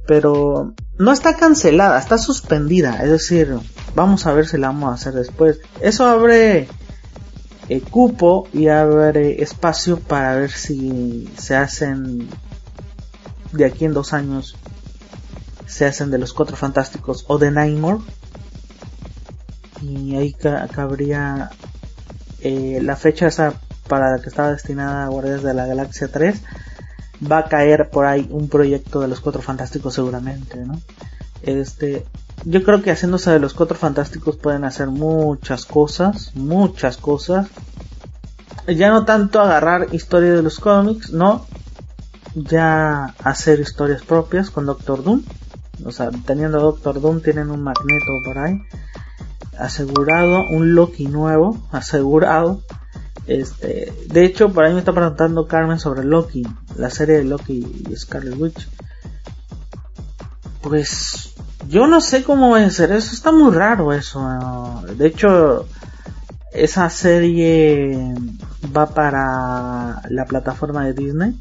Pero 0.06 0.74
no 0.98 1.12
está 1.12 1.36
cancelada, 1.36 1.98
está 1.98 2.18
suspendida. 2.18 3.02
Es 3.02 3.10
decir, 3.10 3.56
vamos 3.94 4.26
a 4.26 4.32
ver 4.32 4.46
si 4.46 4.58
la 4.58 4.68
vamos 4.68 4.90
a 4.90 4.94
hacer 4.94 5.14
después. 5.14 5.60
Eso 5.80 6.06
abre 6.06 6.68
eh, 7.70 7.80
cupo 7.80 8.48
y 8.52 8.66
abre 8.66 9.42
espacio 9.42 10.00
para 10.00 10.34
ver 10.34 10.50
si 10.50 11.28
se 11.38 11.54
hacen 11.54 12.28
de 13.52 13.64
aquí 13.64 13.84
en 13.84 13.94
dos 13.94 14.12
años 14.12 14.56
se 15.70 15.86
hacen 15.86 16.10
de 16.10 16.18
los 16.18 16.32
Cuatro 16.32 16.56
Fantásticos 16.56 17.24
o 17.28 17.38
de 17.38 17.52
Namor. 17.52 18.00
Y 19.80 20.16
ahí 20.16 20.34
cabría 20.34 21.50
eh, 22.40 22.80
la 22.82 22.96
fecha 22.96 23.28
esa 23.28 23.54
para 23.88 24.10
la 24.10 24.20
que 24.20 24.28
estaba 24.28 24.50
destinada 24.50 25.04
a 25.04 25.08
Guardias 25.08 25.44
de 25.44 25.54
la 25.54 25.66
Galaxia 25.66 26.08
3. 26.08 26.42
Va 27.30 27.38
a 27.38 27.48
caer 27.48 27.88
por 27.88 28.04
ahí 28.04 28.26
un 28.30 28.48
proyecto 28.48 29.00
de 29.00 29.06
los 29.06 29.20
Cuatro 29.20 29.42
Fantásticos 29.42 29.94
seguramente, 29.94 30.56
¿no? 30.58 30.80
Este, 31.42 32.04
yo 32.44 32.62
creo 32.62 32.82
que 32.82 32.90
haciéndose 32.90 33.30
de 33.30 33.40
los 33.40 33.54
Cuatro 33.54 33.76
Fantásticos 33.76 34.36
pueden 34.36 34.64
hacer 34.64 34.88
muchas 34.88 35.66
cosas, 35.66 36.34
muchas 36.34 36.96
cosas. 36.96 37.48
Ya 38.66 38.90
no 38.90 39.04
tanto 39.04 39.40
agarrar 39.40 39.88
historia 39.92 40.32
de 40.32 40.42
los 40.42 40.58
cómics, 40.58 41.12
no. 41.12 41.46
Ya 42.34 43.14
hacer 43.24 43.60
historias 43.60 44.02
propias 44.02 44.50
con 44.50 44.66
Doctor 44.66 45.02
Doom 45.02 45.22
o 45.84 45.92
sea, 45.92 46.10
teniendo 46.26 46.60
Doctor 46.60 47.00
Doom 47.00 47.20
tienen 47.20 47.50
un 47.50 47.62
magneto 47.62 48.12
por 48.24 48.38
ahí. 48.38 48.62
Asegurado, 49.58 50.46
un 50.50 50.74
Loki 50.74 51.06
nuevo, 51.06 51.58
asegurado. 51.72 52.62
Este, 53.26 53.92
de 54.06 54.24
hecho, 54.24 54.52
por 54.52 54.64
ahí 54.64 54.72
me 54.72 54.80
está 54.80 54.92
preguntando 54.92 55.46
Carmen 55.46 55.78
sobre 55.78 56.04
Loki, 56.04 56.42
la 56.76 56.90
serie 56.90 57.18
de 57.18 57.24
Loki 57.24 57.86
y 57.88 57.96
Scarlet 57.96 58.38
Witch. 58.38 58.68
Pues 60.62 61.34
yo 61.70 61.86
no 61.86 62.00
sé 62.00 62.24
cómo 62.24 62.50
va 62.50 62.58
a 62.58 62.70
ser 62.70 62.90
eso, 62.90 63.14
está 63.14 63.30
muy 63.30 63.52
raro 63.54 63.92
eso. 63.92 64.82
De 64.96 65.06
hecho, 65.06 65.68
esa 66.52 66.90
serie 66.90 68.12
va 68.76 68.86
para 68.86 70.02
la 70.08 70.24
plataforma 70.26 70.84
de 70.84 70.94
Disney. 70.94 71.40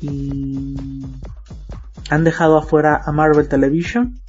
Y 0.00 1.04
han 2.10 2.22
dejado 2.22 2.58
afuera 2.58 3.00
a 3.04 3.10
Marvel 3.10 3.48
Television. 3.48 4.20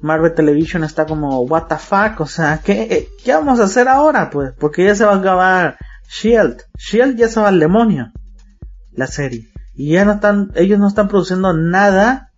Marvel 0.00 0.34
Television 0.34 0.82
está 0.82 1.04
como, 1.04 1.40
what 1.40 1.64
the 1.68 1.76
fuck, 1.76 2.20
o 2.20 2.26
sea, 2.26 2.60
¿qué, 2.64 3.08
¿qué 3.22 3.34
vamos 3.34 3.60
a 3.60 3.64
hacer 3.64 3.88
ahora? 3.88 4.30
Pues, 4.30 4.52
porque 4.58 4.84
ya 4.84 4.94
se 4.94 5.04
va 5.04 5.14
a 5.14 5.18
acabar 5.18 5.76
Shield. 6.08 6.62
Shield 6.78 7.16
ya 7.16 7.28
se 7.28 7.40
va 7.40 7.48
al 7.48 7.60
demonio. 7.60 8.10
La 8.92 9.06
serie. 9.06 9.48
Y 9.74 9.92
ya 9.92 10.06
no 10.06 10.12
están, 10.12 10.52
ellos 10.54 10.78
no 10.78 10.88
están 10.88 11.08
produciendo 11.08 11.52
nada 11.52 12.30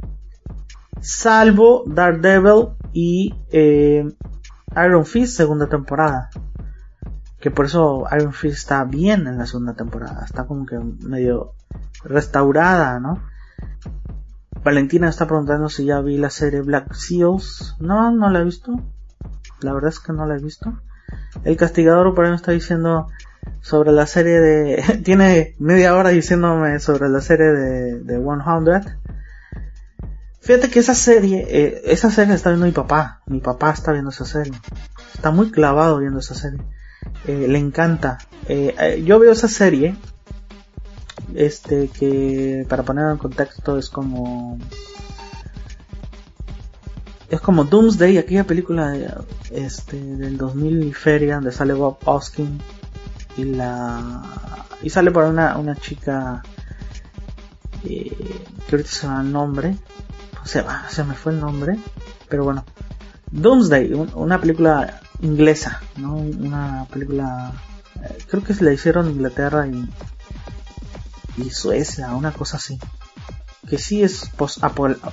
salvo 1.01 1.85
Daredevil 1.87 2.71
y 2.93 3.35
eh, 3.51 4.09
Iron 4.77 5.07
Fist 5.07 5.37
segunda 5.37 5.67
temporada. 5.67 6.31
Que 7.41 7.51
por 7.51 7.67
eso 7.67 8.05
Iron 8.17 8.33
Fist 8.33 8.59
está 8.59 8.85
bien 8.85 9.27
en 9.27 9.39
la 9.39 9.47
segunda 9.47 9.75
temporada. 9.75 10.25
Está 10.25 10.47
como 10.47 10.67
que 10.67 10.79
medio 10.79 11.53
restaurada, 12.05 12.99
¿no? 13.01 13.23
Valentina 14.65 15.09
está 15.09 15.27
preguntando 15.27 15.69
si 15.69 15.85
ya 15.85 16.01
vi 16.01 16.19
la 16.19 16.31
serie 16.31 16.63
Black 16.63 16.93
Seals. 16.93 17.77
No, 17.79 18.11
no 18.11 18.31
la 18.31 18.41
he 18.41 18.45
visto. 18.45 18.73
La 19.61 19.73
verdad 19.73 19.91
es 19.91 20.01
que 20.01 20.13
no 20.13 20.27
la 20.27 20.37
he 20.37 20.43
visto. 20.43 20.81
El 21.45 21.57
castigador 21.57 22.15
por 22.15 22.25
ahí 22.25 22.31
me 22.31 22.37
está 22.37 22.53
diciendo 22.53 23.07
sobre 23.61 23.93
la 23.93 24.07
serie 24.07 24.41
de... 24.41 25.01
Tiene 25.05 25.55
media 25.59 25.95
hora 25.95 26.11
diciéndome 26.11 26.79
sobre 26.81 27.09
la 27.09 27.21
serie 27.21 27.47
de, 27.47 28.01
de 28.01 28.19
100. 28.19 28.99
Fíjate 30.49 30.71
que 30.71 30.79
esa 30.79 30.95
serie, 30.95 31.47
eh, 31.47 31.83
esa 31.85 32.11
serie 32.11 32.35
está 32.35 32.49
viendo 32.49 32.65
mi 32.65 32.73
papá. 32.73 33.21
Mi 33.27 33.39
papá 33.39 33.71
está 33.71 33.93
viendo 33.93 34.09
esa 34.09 34.25
serie. 34.25 34.55
Está 35.13 35.31
muy 35.31 35.51
clavado 35.51 35.99
viendo 35.99 36.21
esa 36.21 36.35
serie. 36.35 36.61
Eh, 37.27 37.45
le 37.47 37.59
encanta. 37.59 38.17
Eh, 38.49 39.03
yo 39.05 39.19
veo 39.19 39.33
esa 39.33 39.47
serie 39.47 39.95
este 41.35 41.89
que 41.89 42.65
para 42.67 42.83
ponerlo 42.83 43.11
en 43.11 43.19
contexto 43.19 43.77
es 43.77 43.91
como 43.91 44.59
es 47.29 47.43
como 47.43 47.65
Doomsday, 47.65 48.17
aquella 48.17 48.45
película 48.45 48.97
este 49.51 50.03
del 50.03 50.39
2000 50.39 50.95
feria 50.95 51.35
donde 51.35 51.53
sale 51.53 51.75
Bob 51.75 51.99
Oskin 52.07 52.59
y 53.37 53.45
la 53.45 54.23
y 54.83 54.89
sale 54.89 55.11
por 55.11 55.25
una 55.25 55.59
una 55.59 55.77
chica 55.77 56.43
que 57.83 58.17
ahorita 58.73 58.89
se 58.89 59.07
llama 59.07 59.21
el 59.21 59.31
nombre 59.31 59.77
se 60.45 60.63
va 60.63 60.89
se 60.89 61.05
me 61.05 61.15
fue 61.15 61.33
el 61.33 61.41
nombre 61.41 61.79
pero 62.29 62.45
bueno 62.45 62.65
Doomsday 63.31 63.93
una 63.93 64.41
película 64.41 65.01
inglesa 65.21 65.81
no 65.97 66.15
una 66.15 66.87
película 66.91 67.53
eh, 68.03 68.19
creo 68.29 68.43
que 68.43 68.55
se 68.55 68.65
la 68.65 68.73
hicieron 68.73 69.11
Inglaterra 69.11 69.67
y 69.67 69.89
y 71.39 71.51
Suecia, 71.51 72.15
una 72.15 72.33
cosa 72.33 72.57
así. 72.57 72.79
Que 73.69 73.79
sí 73.79 74.03
es 74.03 74.31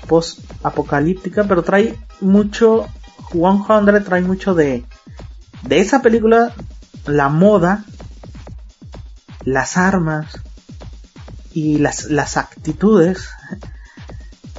post-apocalíptica, 0.08 1.43
pero 1.43 1.64
trae 1.64 2.00
mucho, 2.22 2.88
100 3.32 4.04
trae 4.04 4.22
mucho 4.22 4.56
de, 4.56 4.86
de 5.64 5.80
esa 5.80 6.02
película, 6.02 6.54
la 7.06 7.30
moda, 7.30 7.86
las 9.43 9.78
armas 9.78 10.28
y 11.54 11.78
las 11.80 12.38
actitudes, 12.38 13.30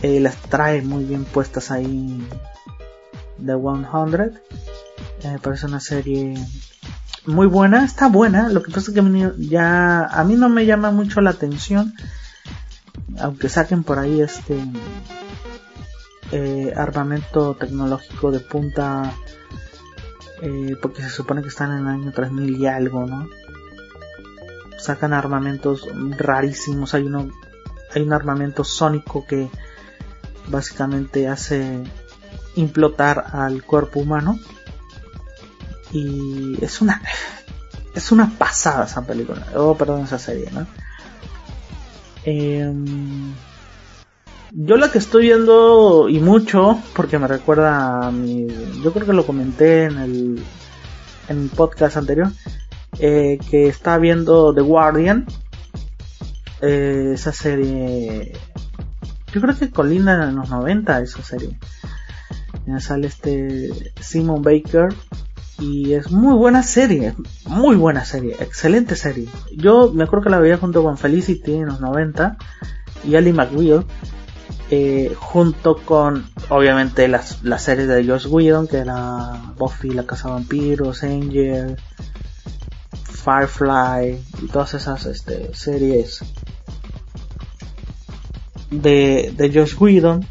eh, 0.07 0.21
las 0.21 0.37
trae 0.37 0.83
muy 0.83 1.05
bien 1.05 1.25
puestas 1.25 1.73
ahí 1.73 2.25
de 3.39 3.55
100. 3.55 4.41
Eh, 5.23 5.39
parece 5.43 5.67
una 5.67 5.81
serie 5.81 6.35
muy 7.27 7.49
buena, 7.49 7.85
está 7.85 8.09
buena. 8.09 8.49
Lo 8.49 8.63
que 8.63 8.71
pasa 8.71 8.93
es 8.93 8.95
que 8.95 9.33
ya 9.49 10.05
a 10.05 10.23
mí 10.23 10.37
no 10.37 10.49
me 10.49 10.65
llama 10.65 10.93
mucho 10.93 11.21
la 11.21 11.31
atención, 11.31 11.93
aunque 13.19 13.49
saquen 13.49 13.83
por 13.83 13.99
ahí 13.99 14.21
este 14.21 14.57
eh, 16.31 16.73
armamento 16.77 17.57
tecnológico 17.57 18.31
de 18.31 18.41
punta, 18.41 19.13
eh, 20.41 20.77
porque 20.81 21.03
se 21.03 21.11
supone 21.11 21.43
que 21.43 21.49
están 21.49 21.73
en 21.73 21.79
el 21.81 21.89
año 21.89 22.13
3000 22.13 22.57
y 22.61 22.67
algo, 22.67 23.07
¿no? 23.07 23.27
sacan 24.79 25.13
armamentos 25.13 25.89
rarísimos. 26.17 26.95
Hay 26.95 27.03
uno, 27.03 27.29
hay 27.93 28.03
un 28.03 28.13
armamento 28.13 28.63
sónico 28.63 29.27
que 29.27 29.49
básicamente 30.49 31.29
hace 31.29 31.83
implotar 32.57 33.27
al 33.33 33.63
cuerpo 33.63 34.01
humano. 34.01 34.39
Y 35.93 36.63
es 36.63 36.81
una, 36.81 37.03
es 37.95 38.13
una 38.13 38.31
pasada 38.39 38.85
esa 38.85 39.07
película. 39.07 39.47
Oh, 39.55 39.77
perdón, 39.77 40.05
esa 40.05 40.19
serie, 40.19 40.51
¿no? 40.53 40.67
Em, 42.25 43.33
yo 44.53 44.77
la 44.77 44.91
que 44.91 44.99
estoy 44.99 45.25
viendo 45.25 46.09
y 46.09 46.19
mucho, 46.19 46.81
porque 46.95 47.19
me 47.19 47.29
recuerda 47.29 48.07
a 48.07 48.11
mi, 48.11 48.47
yo 48.83 48.93
creo 48.93 49.07
que 49.07 49.13
lo 49.13 49.27
comenté 49.27 49.85
en 49.85 49.99
el, 49.99 50.43
en 51.29 51.43
el 51.43 51.49
podcast 51.51 51.97
anterior, 51.97 52.29
eh, 52.99 53.39
que 53.51 53.69
está 53.69 53.99
viendo 53.99 54.55
The 54.55 54.63
Guardian, 54.63 55.27
eh, 56.63 57.13
esa 57.15 57.33
serie, 57.33 58.33
yo 59.33 59.41
creo 59.41 59.57
que 59.57 59.71
colina 59.71 60.29
en 60.29 60.37
los 60.37 60.51
90 60.51 61.01
esa 61.01 61.23
serie. 61.23 61.59
Ya 62.67 62.81
sale 62.81 63.07
este 63.07 63.93
Simon 64.01 64.43
Baker 64.43 64.89
y 65.59 65.95
es 65.95 66.11
muy 66.11 66.35
buena 66.35 66.63
serie, 66.63 67.15
muy 67.47 67.77
buena 67.77 68.05
serie, 68.05 68.37
excelente 68.41 68.97
serie. 68.97 69.29
Yo 69.57 69.93
me 69.93 70.05
acuerdo 70.05 70.25
que 70.25 70.31
la 70.31 70.39
veía 70.39 70.59
junto 70.59 70.83
con 70.83 70.99
Felicity 70.99 71.55
en 71.55 71.67
los 71.67 71.81
90 71.81 72.37
y 73.05 73.15
Ali 73.15 73.33
McWheel 73.33 73.85
eh, 74.71 75.15
junto 75.17 75.77
con 75.77 76.29
obviamente 76.49 77.07
las, 77.07 77.43
la 77.45 77.59
serie 77.59 77.87
de 77.87 78.05
Josh 78.05 78.27
Whedon 78.27 78.67
que 78.67 78.79
era 78.79 79.53
Buffy 79.57 79.91
la 79.91 80.05
Casa 80.05 80.29
de 80.29 80.35
Vampiros, 80.35 81.05
Angel, 81.05 81.77
Firefly 83.05 84.21
y 84.43 84.47
todas 84.49 84.75
esas 84.75 85.07
este, 85.07 85.55
series 85.55 86.25
de, 88.71 89.33
de 89.37 89.53
Josh 89.53 89.77
Whedon 89.79 90.27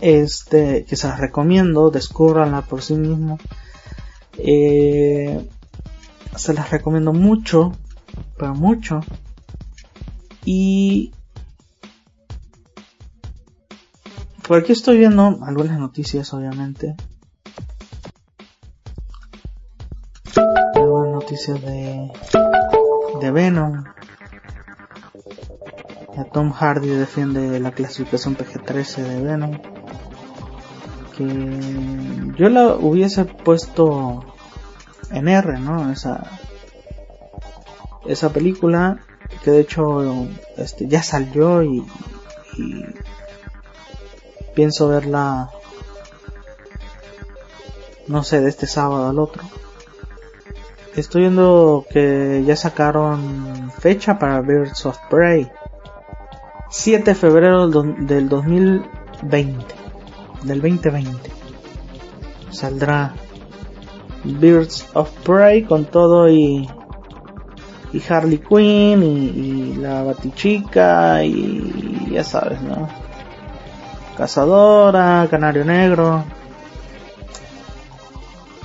este 0.00 0.84
que 0.84 0.96
se 0.96 1.08
las 1.08 1.18
recomiendo 1.18 1.90
descubranla 1.90 2.62
por 2.62 2.82
sí 2.82 2.94
mismo 2.94 3.38
eh, 4.38 5.48
se 6.36 6.54
las 6.54 6.70
recomiendo 6.70 7.12
mucho 7.12 7.72
pero 8.36 8.54
mucho 8.54 9.00
y 10.44 11.12
Por 14.46 14.58
aquí 14.58 14.72
estoy 14.72 14.98
viendo 14.98 15.38
algunas 15.42 15.78
noticias, 15.78 16.34
obviamente. 16.34 16.94
Algunas 20.74 21.12
noticias 21.14 21.62
de, 21.62 22.12
de 23.22 23.30
Venom. 23.30 23.84
Tom 26.22 26.52
Hardy 26.52 26.88
defiende 26.88 27.58
la 27.58 27.72
clasificación 27.72 28.36
PG-13 28.36 28.96
de 29.02 29.22
Venom. 29.22 29.58
Que 31.16 32.38
yo 32.38 32.48
la 32.48 32.76
hubiese 32.76 33.24
puesto 33.24 34.24
en 35.10 35.28
R, 35.28 35.58
¿no? 35.58 35.90
Esa, 35.90 36.30
esa 38.06 38.32
película 38.32 38.98
que 39.42 39.50
de 39.50 39.60
hecho 39.60 40.28
este, 40.56 40.86
ya 40.86 41.02
salió 41.02 41.62
y, 41.62 41.84
y 42.56 42.84
pienso 44.54 44.88
verla 44.88 45.50
no 48.06 48.22
sé 48.22 48.40
de 48.40 48.48
este 48.48 48.66
sábado 48.66 49.08
al 49.08 49.18
otro 49.18 49.42
estoy 50.94 51.22
viendo 51.22 51.84
que 51.90 52.44
ya 52.46 52.54
sacaron 52.54 53.72
fecha 53.78 54.18
para 54.18 54.40
Birds 54.40 54.86
of 54.86 54.98
Prey 55.10 55.50
7 56.76 57.04
de 57.04 57.14
febrero 57.14 57.68
del 57.68 58.28
2020 58.28 59.64
del 60.42 60.60
2020 60.60 61.30
saldrá 62.50 63.14
Birds 64.24 64.84
of 64.94 65.08
Prey 65.22 65.62
con 65.62 65.84
todo 65.84 66.28
y 66.28 66.68
y 67.92 68.02
Harley 68.08 68.38
Quinn 68.38 69.02
y, 69.04 69.76
la 69.76 70.02
Batichica 70.02 71.22
y 71.22 72.10
ya 72.10 72.24
sabes, 72.24 72.60
¿no? 72.60 72.88
Cazadora, 74.16 75.28
Canario 75.30 75.64
Negro, 75.64 76.24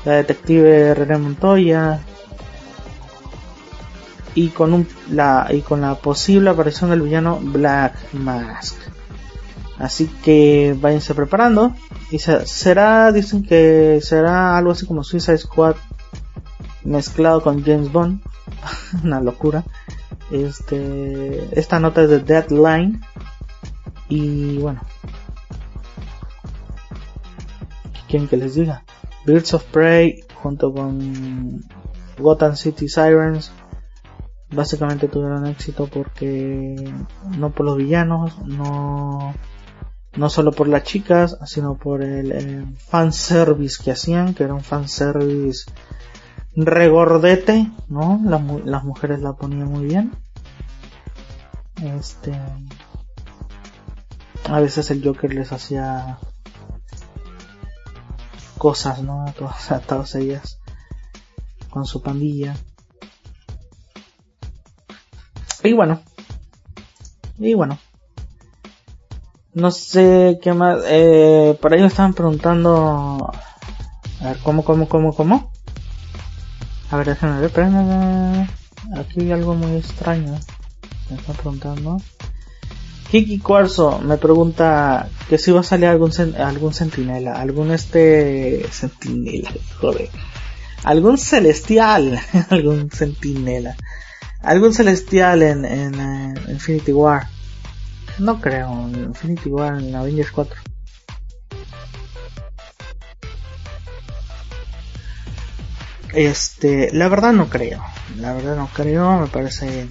la 0.04 0.14
detective 0.14 0.96
René 0.96 1.18
Montoya 1.20 2.00
y 4.40 4.48
con 4.48 4.74
un, 4.74 4.88
la 5.12 5.48
y 5.52 5.60
con 5.60 5.82
la 5.82 5.96
posible 5.96 6.50
aparición 6.50 6.92
del 6.92 7.02
villano 7.02 7.40
Black 7.42 8.14
Mask. 8.14 8.78
Así 9.78 10.08
que 10.24 10.78
váyanse 10.80 11.14
preparando 11.14 11.74
y 12.10 12.20
será 12.20 13.12
dicen 13.12 13.44
que 13.44 14.00
será 14.02 14.58
algo 14.58 14.72
así 14.72 14.86
como 14.86 15.04
Suicide 15.04 15.38
Squad 15.38 15.76
mezclado 16.86 17.44
con 17.44 17.66
James 17.66 17.92
Bond, 17.92 18.22
una 19.04 19.20
locura. 19.20 19.66
Este 20.32 21.50
esta 21.52 21.82
nota 21.82 22.04
es 22.04 22.10
de 22.10 22.20
Deadline 22.20 23.02
y 24.08 24.58
bueno, 24.60 24.80
quieren 28.08 28.30
que 28.30 28.38
les 28.38 28.56
diga. 28.56 28.84
Birds 29.26 29.54
of 29.54 29.66
Prey 29.66 30.24
junto 30.34 30.74
con 30.74 31.62
Gotham 32.18 32.56
City 32.56 32.88
Sirens 32.88 33.52
básicamente 34.52 35.08
tuvieron 35.08 35.46
éxito 35.48 35.88
porque 35.88 36.76
no 37.38 37.52
por 37.52 37.66
los 37.66 37.78
villanos, 37.78 38.40
no 38.46 39.34
no 40.16 40.30
solo 40.30 40.52
por 40.52 40.68
las 40.68 40.84
chicas, 40.84 41.38
sino 41.46 41.76
por 41.78 42.04
el, 42.04 42.32
fan 42.78 43.14
fanservice 43.14 43.84
que 43.84 43.92
hacían, 43.92 44.34
que 44.34 44.44
era 44.44 44.54
un 44.54 44.64
fanservice 44.64 45.72
regordete, 46.56 47.72
¿no? 47.88 48.20
Las, 48.26 48.42
las 48.66 48.84
mujeres 48.84 49.22
la 49.22 49.34
ponían 49.34 49.72
muy 49.72 49.86
bien. 49.86 50.12
Este 51.82 52.34
a 54.50 54.60
veces 54.60 54.90
el 54.90 55.04
Joker 55.04 55.34
les 55.34 55.52
hacía 55.52 56.18
cosas, 58.58 59.04
¿no? 59.04 59.26
A 59.28 59.32
todas, 59.32 59.72
a 59.72 59.80
todas 59.80 60.16
ellas. 60.16 60.60
Con 61.70 61.86
su 61.86 62.02
pandilla. 62.02 62.56
Y 65.64 65.74
bueno. 65.74 66.02
Y 67.38 67.54
bueno. 67.54 67.78
No 69.54 69.72
sé 69.72 70.40
qué 70.42 70.54
más. 70.54 70.80
Eh, 70.86 71.58
por 71.62 71.74
ahí 71.74 71.82
me 71.82 71.88
estaban 71.88 72.14
preguntando. 72.14 73.32
A 74.22 74.24
ver, 74.24 74.38
¿cómo, 74.44 74.64
cómo, 74.64 74.88
cómo, 74.88 75.14
cómo? 75.14 75.52
A 76.92 76.98
ver, 76.98 77.08
déjenme 77.08 77.42
ver, 77.42 78.48
Aquí 78.96 79.22
hay 79.22 79.32
algo 79.32 79.56
muy 79.56 79.78
extraño. 79.78 80.40
Me 81.10 81.16
están 81.18 81.36
preguntando. 81.36 81.98
Kiki 83.12 83.40
Cuarzo 83.40 84.00
me 84.00 84.18
pregunta 84.18 85.10
que 85.30 85.40
si 85.40 85.52
va 85.52 85.62
a 85.62 85.64
salir 85.64 85.88
algún 85.88 86.12
algún 86.38 86.74
sentinela, 86.74 87.34
algún 87.34 87.72
este 87.72 88.68
sentinela, 88.72 89.52
joder, 89.82 90.10
algún 90.84 91.18
celestial, 91.18 92.20
algún 92.50 92.92
sentinela, 92.92 93.76
algún 94.42 94.74
celestial 94.74 95.42
en, 95.42 95.66
eh, 95.66 96.34
Infinity 96.50 96.92
War. 96.92 97.28
No 98.20 98.40
creo, 98.42 98.88
en 98.88 99.04
Infinity 99.06 99.50
War 99.50 99.82
en 99.82 99.96
Avengers 99.96 100.32
4. 100.32 100.56
Este, 106.14 106.92
la 106.92 107.08
verdad 107.08 107.34
no 107.34 107.50
creo, 107.50 107.84
la 108.18 108.34
verdad 108.34 108.56
no 108.56 108.68
creo, 108.74 109.20
me 109.20 109.28
parece 109.28 109.88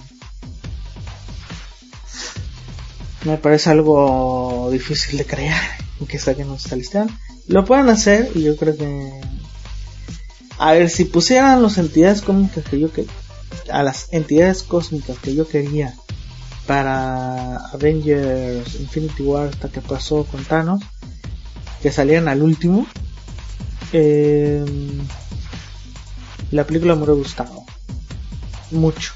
me 3.23 3.37
parece 3.37 3.69
algo 3.69 4.69
difícil 4.71 5.17
de 5.17 5.25
creer 5.25 5.55
que 6.07 6.19
saquen 6.19 6.49
un 6.49 6.59
celestial. 6.59 7.09
Lo 7.47 7.65
pueden 7.65 7.89
hacer 7.89 8.31
y 8.35 8.43
yo 8.43 8.55
creo 8.57 8.77
que 8.77 9.11
a 10.57 10.73
ver 10.73 10.89
si 10.89 11.05
pusieran 11.05 11.63
las 11.63 11.77
entidades 11.77 12.21
cósmicas 12.21 12.65
que 12.65 12.79
yo 12.79 12.91
que 12.91 13.07
a 13.71 13.83
las 13.83 14.11
entidades 14.13 14.63
cósmicas 14.63 15.17
que 15.19 15.35
yo 15.35 15.47
quería 15.47 15.95
para 16.67 17.57
Avengers 17.73 18.79
Infinity 18.79 19.23
War 19.23 19.49
hasta 19.49 19.69
que 19.69 19.81
pasó 19.81 20.23
con 20.25 20.43
Thanos 20.43 20.81
que 21.81 21.91
salieran 21.91 22.27
al 22.27 22.41
último 22.41 22.85
eh, 23.93 24.63
la 26.51 26.65
película 26.65 26.95
me 26.95 27.03
hubiera 27.03 27.13
gustado 27.13 27.63
mucho 28.71 29.13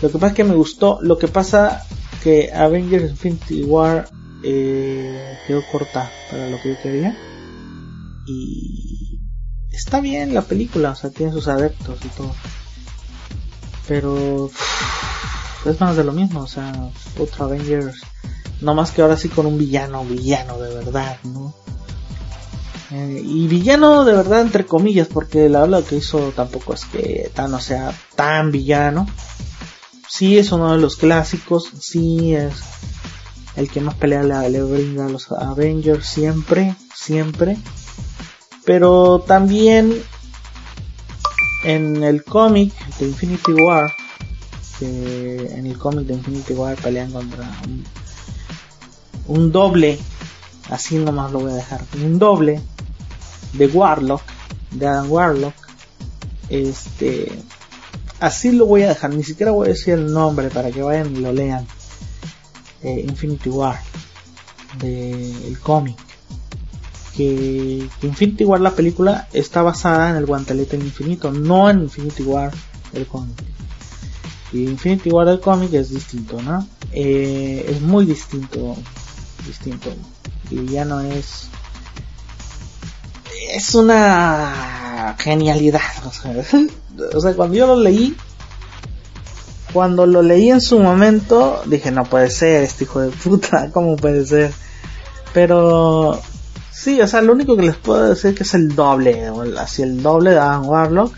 lo 0.00 0.10
que 0.10 0.18
pasa 0.18 0.28
es 0.28 0.34
que 0.34 0.44
me 0.44 0.54
gustó 0.54 0.98
lo 1.00 1.18
que 1.18 1.28
pasa 1.28 1.84
que 2.22 2.52
Avengers 2.52 3.10
Infinity 3.10 3.64
War 3.64 4.08
eh, 4.44 5.38
quedó 5.46 5.62
corta 5.70 6.10
para 6.30 6.48
lo 6.48 6.60
que 6.60 6.70
yo 6.70 6.82
quería. 6.82 7.16
Y 8.26 9.20
está 9.72 10.00
bien 10.00 10.34
la 10.34 10.42
película, 10.42 10.90
o 10.90 10.94
sea, 10.94 11.10
tiene 11.10 11.32
sus 11.32 11.48
adeptos 11.48 11.98
y 12.04 12.08
todo. 12.08 12.34
Pero 13.88 14.50
es 15.64 15.80
más 15.80 15.96
de 15.96 16.04
lo 16.04 16.12
mismo, 16.12 16.40
o 16.40 16.46
sea, 16.46 16.72
otro 17.18 17.44
Avengers, 17.44 18.00
no 18.60 18.74
más 18.74 18.90
que 18.90 19.02
ahora 19.02 19.16
sí 19.16 19.28
con 19.28 19.46
un 19.46 19.58
villano, 19.58 20.04
villano 20.04 20.58
de 20.58 20.74
verdad, 20.74 21.18
¿no? 21.24 21.54
Eh, 22.90 23.22
y 23.24 23.46
villano 23.46 24.04
de 24.04 24.12
verdad 24.12 24.42
entre 24.42 24.66
comillas, 24.66 25.08
porque 25.08 25.48
la 25.48 25.62
verdad 25.62 25.82
que 25.82 25.96
hizo 25.96 26.32
tampoco 26.36 26.74
es 26.74 26.84
que 26.84 27.30
tan, 27.34 27.54
o 27.54 27.60
sea, 27.60 27.92
tan 28.16 28.52
villano. 28.52 29.06
Sí 30.08 30.36
es 30.36 30.52
uno 30.52 30.72
de 30.72 30.78
los 30.78 30.96
clásicos, 30.96 31.70
sí 31.80 32.34
es 32.34 32.52
el 33.56 33.70
que 33.70 33.80
más 33.80 33.94
pelea 33.94 34.22
le, 34.22 34.50
le 34.50 34.62
brinda 34.62 35.06
a 35.06 35.08
los 35.08 35.32
Avengers 35.32 36.06
siempre, 36.06 36.76
siempre. 36.94 37.56
Pero 38.64 39.20
también 39.26 40.02
en 41.64 42.02
el 42.02 42.24
cómic 42.24 42.72
de 42.98 43.06
Infinity 43.06 43.52
War, 43.52 43.92
en 44.80 45.66
el 45.66 45.78
cómic 45.78 46.06
de 46.06 46.14
Infinity 46.14 46.54
War 46.54 46.76
pelean 46.76 47.12
contra 47.12 47.48
un, 49.28 49.52
doble, 49.52 49.98
así 50.70 50.96
nomás 50.96 51.30
lo 51.32 51.40
voy 51.40 51.52
a 51.52 51.56
dejar, 51.56 51.84
un 51.94 52.18
doble 52.18 52.60
de 53.52 53.66
Warlock, 53.66 54.22
de 54.72 54.86
Adam 54.86 55.10
Warlock. 55.10 55.54
Este, 56.48 57.32
así 58.20 58.52
lo 58.52 58.66
voy 58.66 58.82
a 58.82 58.88
dejar, 58.88 59.14
ni 59.14 59.22
siquiera 59.22 59.52
voy 59.52 59.68
a 59.68 59.70
decir 59.70 59.94
el 59.94 60.12
nombre 60.12 60.50
para 60.50 60.70
que 60.70 60.82
vayan 60.82 61.14
y 61.14 61.20
lo 61.20 61.32
lean. 61.32 61.66
Eh, 62.82 63.04
Infinity 63.08 63.48
War, 63.48 63.78
del 64.80 65.58
cómic. 65.60 66.11
Que, 67.16 67.86
Infinity 68.02 68.44
War, 68.44 68.60
la 68.60 68.72
película, 68.72 69.28
está 69.32 69.62
basada 69.62 70.10
en 70.10 70.16
el 70.16 70.26
guantelete 70.26 70.76
infinito, 70.76 71.30
no 71.30 71.68
en 71.68 71.80
Infinity 71.80 72.22
War, 72.22 72.52
el 72.92 73.06
cómic. 73.06 73.36
Y 74.52 74.64
Infinity 74.64 75.10
War 75.10 75.26
del 75.26 75.40
cómic 75.40 75.72
es 75.74 75.90
distinto, 75.90 76.40
¿no? 76.42 76.66
Eh, 76.92 77.66
es 77.68 77.80
muy 77.80 78.04
distinto, 78.04 78.76
distinto. 79.46 79.90
Y 80.50 80.66
ya 80.66 80.84
no 80.84 81.00
es 81.00 81.48
es 83.52 83.74
una 83.74 85.14
genialidad. 85.18 85.80
O 87.14 87.20
sea, 87.22 87.32
cuando 87.34 87.56
yo 87.56 87.66
lo 87.66 87.76
leí, 87.76 88.14
cuando 89.72 90.04
lo 90.04 90.20
leí 90.20 90.50
en 90.50 90.60
su 90.60 90.78
momento, 90.78 91.62
dije, 91.64 91.90
no 91.90 92.04
puede 92.04 92.28
ser, 92.28 92.62
este 92.62 92.84
hijo 92.84 93.00
de 93.00 93.08
puta, 93.08 93.70
¿cómo 93.72 93.96
puede 93.96 94.26
ser? 94.26 94.52
Pero, 95.32 96.20
sí, 96.72 97.00
o 97.00 97.06
sea, 97.06 97.22
lo 97.22 97.32
único 97.32 97.56
que 97.56 97.62
les 97.62 97.76
puedo 97.76 98.08
decir 98.08 98.34
que 98.34 98.42
es 98.42 98.54
el 98.54 98.74
doble, 98.74 99.30
así 99.58 99.82
el 99.82 100.02
doble 100.02 100.30
de 100.30 100.38
Adam 100.38 100.66
Warlock. 100.66 101.14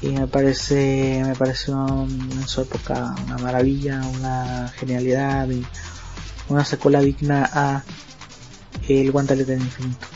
Y 0.00 0.08
me 0.08 0.26
parece, 0.26 1.22
me 1.24 1.36
pareció 1.36 1.86
en 1.86 2.48
su 2.48 2.62
época 2.62 3.14
una 3.24 3.38
maravilla, 3.38 4.02
una 4.18 4.68
genialidad 4.76 5.48
y 5.48 5.64
una 6.48 6.64
secuela 6.64 7.00
digna 7.00 7.48
a 7.52 7.84
El 8.88 9.12
Guantelete 9.12 9.52
del 9.52 9.62
Infinito. 9.62 10.06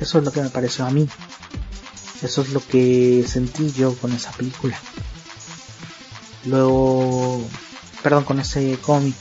Eso 0.00 0.18
es 0.18 0.24
lo 0.24 0.30
que 0.30 0.42
me 0.42 0.50
pareció 0.50 0.84
a 0.84 0.90
mí. 0.90 1.08
Eso 2.22 2.42
es 2.42 2.50
lo 2.50 2.64
que 2.64 3.24
sentí 3.26 3.72
yo 3.72 3.94
con 3.96 4.12
esa 4.12 4.30
película. 4.30 4.78
Luego, 6.44 7.44
perdón, 8.02 8.24
con 8.24 8.38
ese 8.38 8.78
cómic. 8.80 9.16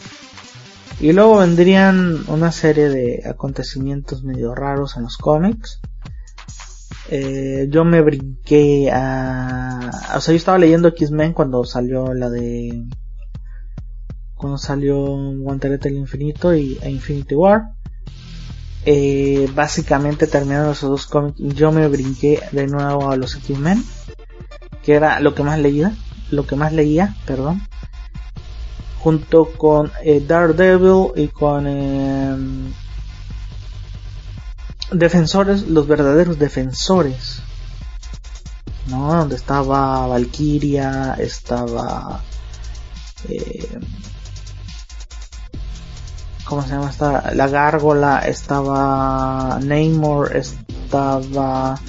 Y 0.99 1.11
luego 1.11 1.37
vendrían 1.37 2.23
una 2.27 2.51
serie 2.51 2.89
de 2.89 3.23
acontecimientos 3.25 4.23
medio 4.23 4.55
raros 4.55 4.95
en 4.97 5.03
los 5.03 5.17
cómics. 5.17 5.81
Eh, 7.09 7.67
yo 7.69 7.85
me 7.85 8.01
brinqué 8.01 8.89
a... 8.91 9.91
O 10.15 10.21
sea, 10.21 10.33
yo 10.33 10.37
estaba 10.37 10.57
leyendo 10.57 10.87
X-Men 10.89 11.33
cuando 11.33 11.63
salió 11.65 12.13
la 12.13 12.29
de... 12.29 12.83
Cuando 14.35 14.57
salió 14.57 14.97
Guantelete 14.97 15.89
del 15.89 15.97
Infinito 15.97 16.53
y 16.53 16.77
e 16.81 16.89
Infinity 16.89 17.35
War 17.35 17.75
eh, 18.85 19.49
básicamente 19.55 20.27
terminaron 20.27 20.71
esos 20.71 20.89
dos 20.89 21.07
cómics 21.07 21.39
yo 21.39 21.71
me 21.71 21.87
brinqué 21.87 22.39
de 22.51 22.67
nuevo 22.67 23.09
a 23.09 23.17
los 23.17 23.35
X-Men, 23.35 23.83
que 24.83 24.93
era 24.93 25.19
lo 25.19 25.33
que 25.33 25.41
más 25.41 25.59
leía, 25.59 25.95
lo 26.29 26.45
que 26.45 26.55
más 26.55 26.71
leía, 26.71 27.15
perdón, 27.25 27.63
junto 29.05 29.51
con 29.55 29.91
eh, 30.03 30.19
Daredevil 30.27 31.11
y 31.15 31.27
con 31.27 31.67
em, 31.67 32.73
defensores, 34.91 35.67
los 35.67 35.85
verdaderos 35.85 36.39
defensores, 36.39 37.43
¿no? 38.87 39.15
Donde 39.15 39.35
estaba 39.35 40.07
Valkyria, 40.07 41.17
estaba 41.19 42.19
eh, 43.29 43.77
¿cómo 46.45 46.63
se 46.63 46.69
llama? 46.69 46.89
Esta, 46.89 47.31
la 47.35 47.47
gárgola, 47.47 48.21
estaba 48.25 49.59
Namor, 49.61 50.35
estaba 50.35 51.79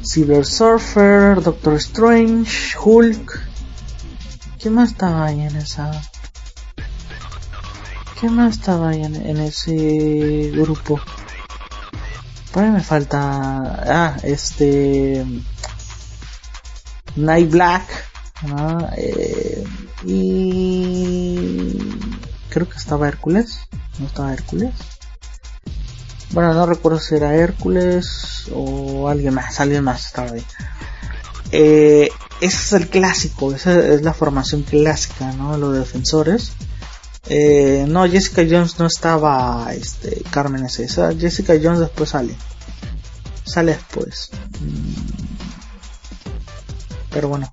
Silver 0.00 0.46
Surfer, 0.46 1.42
Doctor 1.42 1.74
Strange, 1.74 2.78
Hulk. 2.82 3.42
¿Qué 4.58 4.70
más 4.70 4.92
estaba 4.92 5.26
ahí 5.26 5.42
en 5.42 5.56
esa? 5.56 5.90
¿Qué 8.20 8.30
más 8.30 8.56
estaba 8.56 8.90
ahí 8.90 9.02
en, 9.02 9.36
ese 9.36 10.50
grupo? 10.54 10.98
Por 12.50 12.64
ahí 12.64 12.70
me 12.70 12.82
falta. 12.82 13.18
Ah, 13.86 14.16
este. 14.22 15.22
Night 17.16 17.50
Black. 17.50 17.84
Eh, 18.96 19.64
y. 20.06 21.78
Creo 22.48 22.68
que 22.68 22.78
estaba 22.78 23.06
Hércules. 23.06 23.60
¿No 23.98 24.06
estaba 24.06 24.32
Hércules? 24.32 24.72
Bueno, 26.30 26.54
no 26.54 26.64
recuerdo 26.64 26.98
si 26.98 27.16
era 27.16 27.34
Hércules 27.34 28.50
o 28.54 29.08
alguien 29.08 29.34
más, 29.34 29.60
alguien 29.60 29.84
más 29.84 30.06
estaba 30.06 30.32
ahí. 30.32 30.44
Eh, 31.52 32.08
ese 32.40 32.56
es 32.56 32.72
el 32.72 32.88
clásico, 32.88 33.52
esa 33.52 33.78
es 33.78 34.02
la 34.02 34.12
formación 34.14 34.62
clásica, 34.62 35.32
¿no? 35.32 35.56
Los 35.58 35.74
defensores. 35.74 36.52
Eh, 37.28 37.84
no, 37.88 38.08
Jessica 38.08 38.42
Jones 38.48 38.78
no 38.78 38.86
estaba, 38.86 39.72
este, 39.72 40.22
Carmen 40.30 40.64
es 40.64 40.78
esa. 40.78 41.12
Jessica 41.14 41.54
Jones 41.60 41.80
después 41.80 42.10
sale. 42.10 42.34
Sale 43.44 43.72
después. 43.72 44.30
Mm. 44.60 45.26
Pero 47.10 47.28
bueno. 47.28 47.50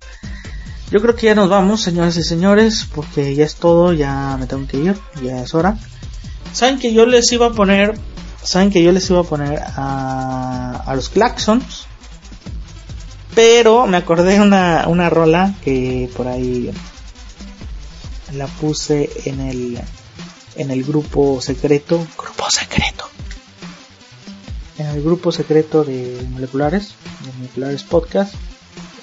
Yo 0.91 1.01
creo 1.01 1.15
que 1.15 1.25
ya 1.25 1.33
nos 1.33 1.49
vamos, 1.49 1.81
señores 1.81 2.17
y 2.17 2.23
señores, 2.23 2.87
porque 2.93 3.33
ya 3.33 3.45
es 3.45 3.55
todo, 3.55 3.93
ya 3.93 4.37
me 4.39 4.45
tengo 4.45 4.67
que 4.67 4.77
ir, 4.77 4.95
ya 5.23 5.41
es 5.41 5.55
hora. 5.55 5.75
Saben 6.51 6.77
que 6.77 6.93
yo 6.93 7.07
les 7.07 7.31
iba 7.31 7.47
a 7.47 7.51
poner, 7.51 7.97
saben 8.43 8.69
que 8.69 8.83
yo 8.83 8.91
les 8.91 9.09
iba 9.09 9.21
a 9.21 9.23
poner 9.23 9.59
a, 9.59 10.83
a 10.85 10.95
los 10.95 11.09
Claxons, 11.09 11.87
pero 13.33 13.87
me 13.87 13.97
acordé 13.97 14.39
una, 14.39 14.85
una 14.87 15.09
rola 15.09 15.55
que 15.63 16.11
por 16.15 16.27
ahí 16.27 16.71
la 18.35 18.47
puse 18.47 19.09
en 19.25 19.39
el, 19.39 19.79
en 20.55 20.71
el 20.71 20.83
grupo 20.83 21.41
secreto, 21.41 22.05
grupo 22.17 22.45
secreto, 22.49 23.05
en 24.77 24.87
el 24.87 25.03
grupo 25.03 25.31
secreto 25.31 25.83
de 25.83 26.25
moleculares, 26.31 26.95
de 27.25 27.31
moleculares 27.37 27.83
podcast. 27.83 28.33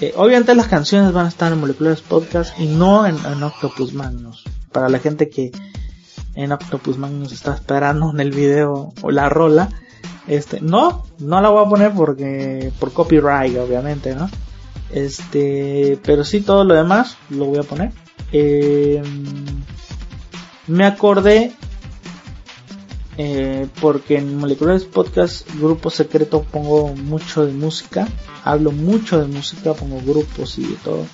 Eh, 0.00 0.14
obviamente 0.16 0.54
las 0.54 0.68
canciones 0.68 1.12
van 1.12 1.26
a 1.26 1.28
estar 1.28 1.52
en 1.52 1.60
moleculares 1.60 2.00
podcast 2.00 2.58
y 2.58 2.66
no 2.66 3.06
en, 3.06 3.16
en 3.16 3.42
Octopus 3.42 3.92
Magnus. 3.92 4.44
Para 4.72 4.88
la 4.88 4.98
gente 4.98 5.28
que, 5.28 5.52
en 6.34 6.52
Octopus 6.52 6.98
Magnus 6.98 7.32
está 7.32 7.54
esperando 7.54 8.10
en 8.10 8.20
el 8.20 8.30
video 8.30 8.92
o 9.02 9.10
la 9.10 9.28
rola. 9.28 9.68
Este, 10.26 10.60
no, 10.60 11.04
no 11.18 11.40
la 11.40 11.48
voy 11.48 11.64
a 11.64 11.68
poner 11.68 11.92
porque 11.92 12.72
por 12.78 12.92
copyright, 12.92 13.56
obviamente, 13.58 14.14
¿no? 14.14 14.30
Este, 14.92 15.98
pero 16.04 16.24
sí 16.24 16.40
todo 16.40 16.64
lo 16.64 16.74
demás 16.74 17.16
lo 17.30 17.46
voy 17.46 17.58
a 17.58 17.62
poner. 17.62 17.92
Eh, 18.32 19.02
me 20.66 20.84
acordé 20.84 21.52
eh, 23.18 23.66
porque 23.80 24.18
en 24.18 24.36
Moleculares 24.36 24.84
Podcast, 24.84 25.48
grupo 25.58 25.90
secreto, 25.90 26.42
pongo 26.42 26.94
mucho 26.94 27.44
de 27.44 27.52
música, 27.52 28.08
hablo 28.44 28.72
mucho 28.72 29.20
de 29.20 29.26
música, 29.26 29.74
pongo 29.74 30.00
grupos 30.00 30.58
y 30.58 30.66
de 30.66 30.76
todo. 30.76 31.06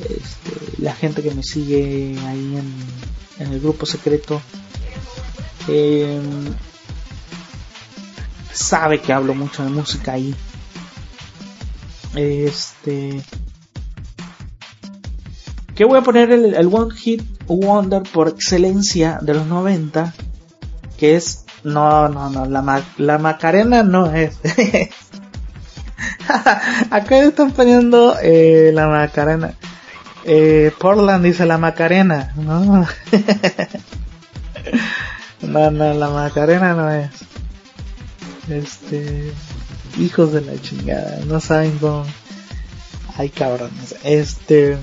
Este, 0.00 0.82
la 0.82 0.94
gente 0.94 1.22
que 1.22 1.34
me 1.34 1.42
sigue 1.42 2.16
ahí 2.26 2.56
en 2.56 3.20
en 3.40 3.52
el 3.52 3.60
grupo 3.60 3.86
secreto 3.86 4.40
em, 5.66 6.54
sabe 8.52 9.00
que 9.00 9.12
hablo 9.12 9.34
mucho 9.34 9.64
de 9.64 9.70
música 9.70 10.12
ahí. 10.12 10.34
Este. 12.14 13.22
Que 15.80 15.86
voy 15.86 15.98
a 15.98 16.02
poner 16.02 16.30
el, 16.30 16.68
One 16.70 16.94
Hit 16.94 17.22
Wonder 17.46 18.02
por 18.02 18.28
excelencia 18.28 19.18
de 19.22 19.32
los 19.32 19.46
90. 19.46 20.12
Que 20.98 21.16
es. 21.16 21.46
No, 21.64 22.06
no, 22.06 22.28
no. 22.28 22.44
La, 22.44 22.82
la 22.98 23.16
Macarena 23.16 23.82
no 23.82 24.12
es. 24.12 24.38
Acá 26.90 27.20
están 27.20 27.52
poniendo 27.52 28.14
eh, 28.22 28.72
la 28.74 28.88
Macarena. 28.88 29.54
Eh, 30.26 30.70
Portland 30.78 31.24
dice 31.24 31.46
la 31.46 31.56
Macarena. 31.56 32.34
No. 32.36 32.60
no, 35.40 35.70
no, 35.70 35.94
la 35.94 36.10
Macarena 36.10 36.74
no 36.74 36.90
es. 36.90 37.08
Este. 38.50 39.32
Hijos 39.98 40.34
de 40.34 40.42
la 40.42 40.60
chingada. 40.60 41.20
No 41.24 41.40
saben 41.40 41.78
cómo. 41.78 42.04
Ay, 43.16 43.30
cabrones. 43.30 43.94
Este. 44.04 44.76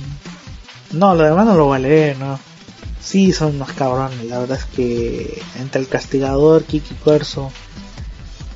No, 0.92 1.16
lo 1.16 1.24
demás 1.24 1.46
no 1.46 1.56
lo 1.56 1.66
voy 1.66 2.16
¿no? 2.18 2.40
Sí, 3.02 3.32
son 3.32 3.56
unos 3.56 3.72
cabrones. 3.74 4.24
La 4.26 4.40
verdad 4.40 4.58
es 4.58 4.66
que 4.66 5.42
entre 5.60 5.82
el 5.82 5.88
castigador, 5.88 6.64
Kiki 6.64 6.96
Cuerzo 6.96 7.52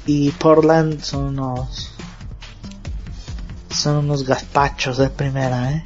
y 0.05 0.31
Portland 0.31 1.01
son 1.01 1.25
unos. 1.25 1.91
Son 3.69 3.97
unos 3.97 4.25
gazpachos 4.25 4.97
de 4.97 5.09
primera, 5.09 5.71
¿eh? 5.71 5.83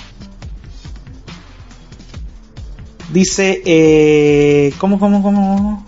Dice, 3.13 3.61
eh, 3.65 4.73
¿cómo, 4.79 4.99
cómo, 4.99 5.21
cómo? 5.21 5.85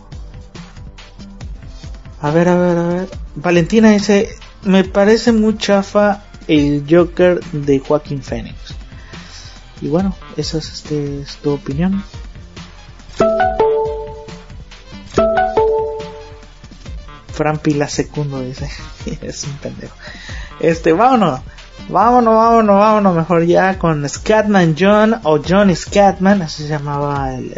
A 2.22 2.32
ver, 2.32 2.49
a 2.49 2.55
ver, 2.55 2.78
a 2.78 2.88
ver. 2.88 3.10
Valentina 3.36 3.91
dice, 3.91 4.30
me 4.64 4.84
parece 4.84 5.32
muy 5.32 5.58
chafa 5.58 6.24
el 6.47 6.86
Joker 6.89 7.43
de 7.51 7.80
Joaquín 7.80 8.22
Phoenix. 8.22 8.76
Y 9.82 9.89
bueno, 9.89 10.15
esa 10.36 10.57
es, 10.57 10.73
este, 10.73 11.21
es 11.21 11.38
tu 11.38 11.51
opinión. 11.51 12.03
Fran 17.34 17.59
Pila 17.59 17.88
Secundo 17.88 18.41
dice, 18.41 18.69
es 19.21 19.43
un 19.43 19.53
pendejo. 19.57 19.95
Este, 20.59 20.93
vámonos. 20.93 21.41
Vámonos, 21.89 22.34
vámonos, 22.34 22.80
vámonos 22.80 23.15
mejor 23.15 23.45
ya 23.45 23.80
con 23.80 24.07
Scatman 24.09 24.75
John 24.78 25.21
o 25.23 25.39
John 25.47 25.73
Scatman, 25.73 26.41
así 26.41 26.63
se 26.63 26.69
llamaba 26.69 27.34
el, 27.34 27.53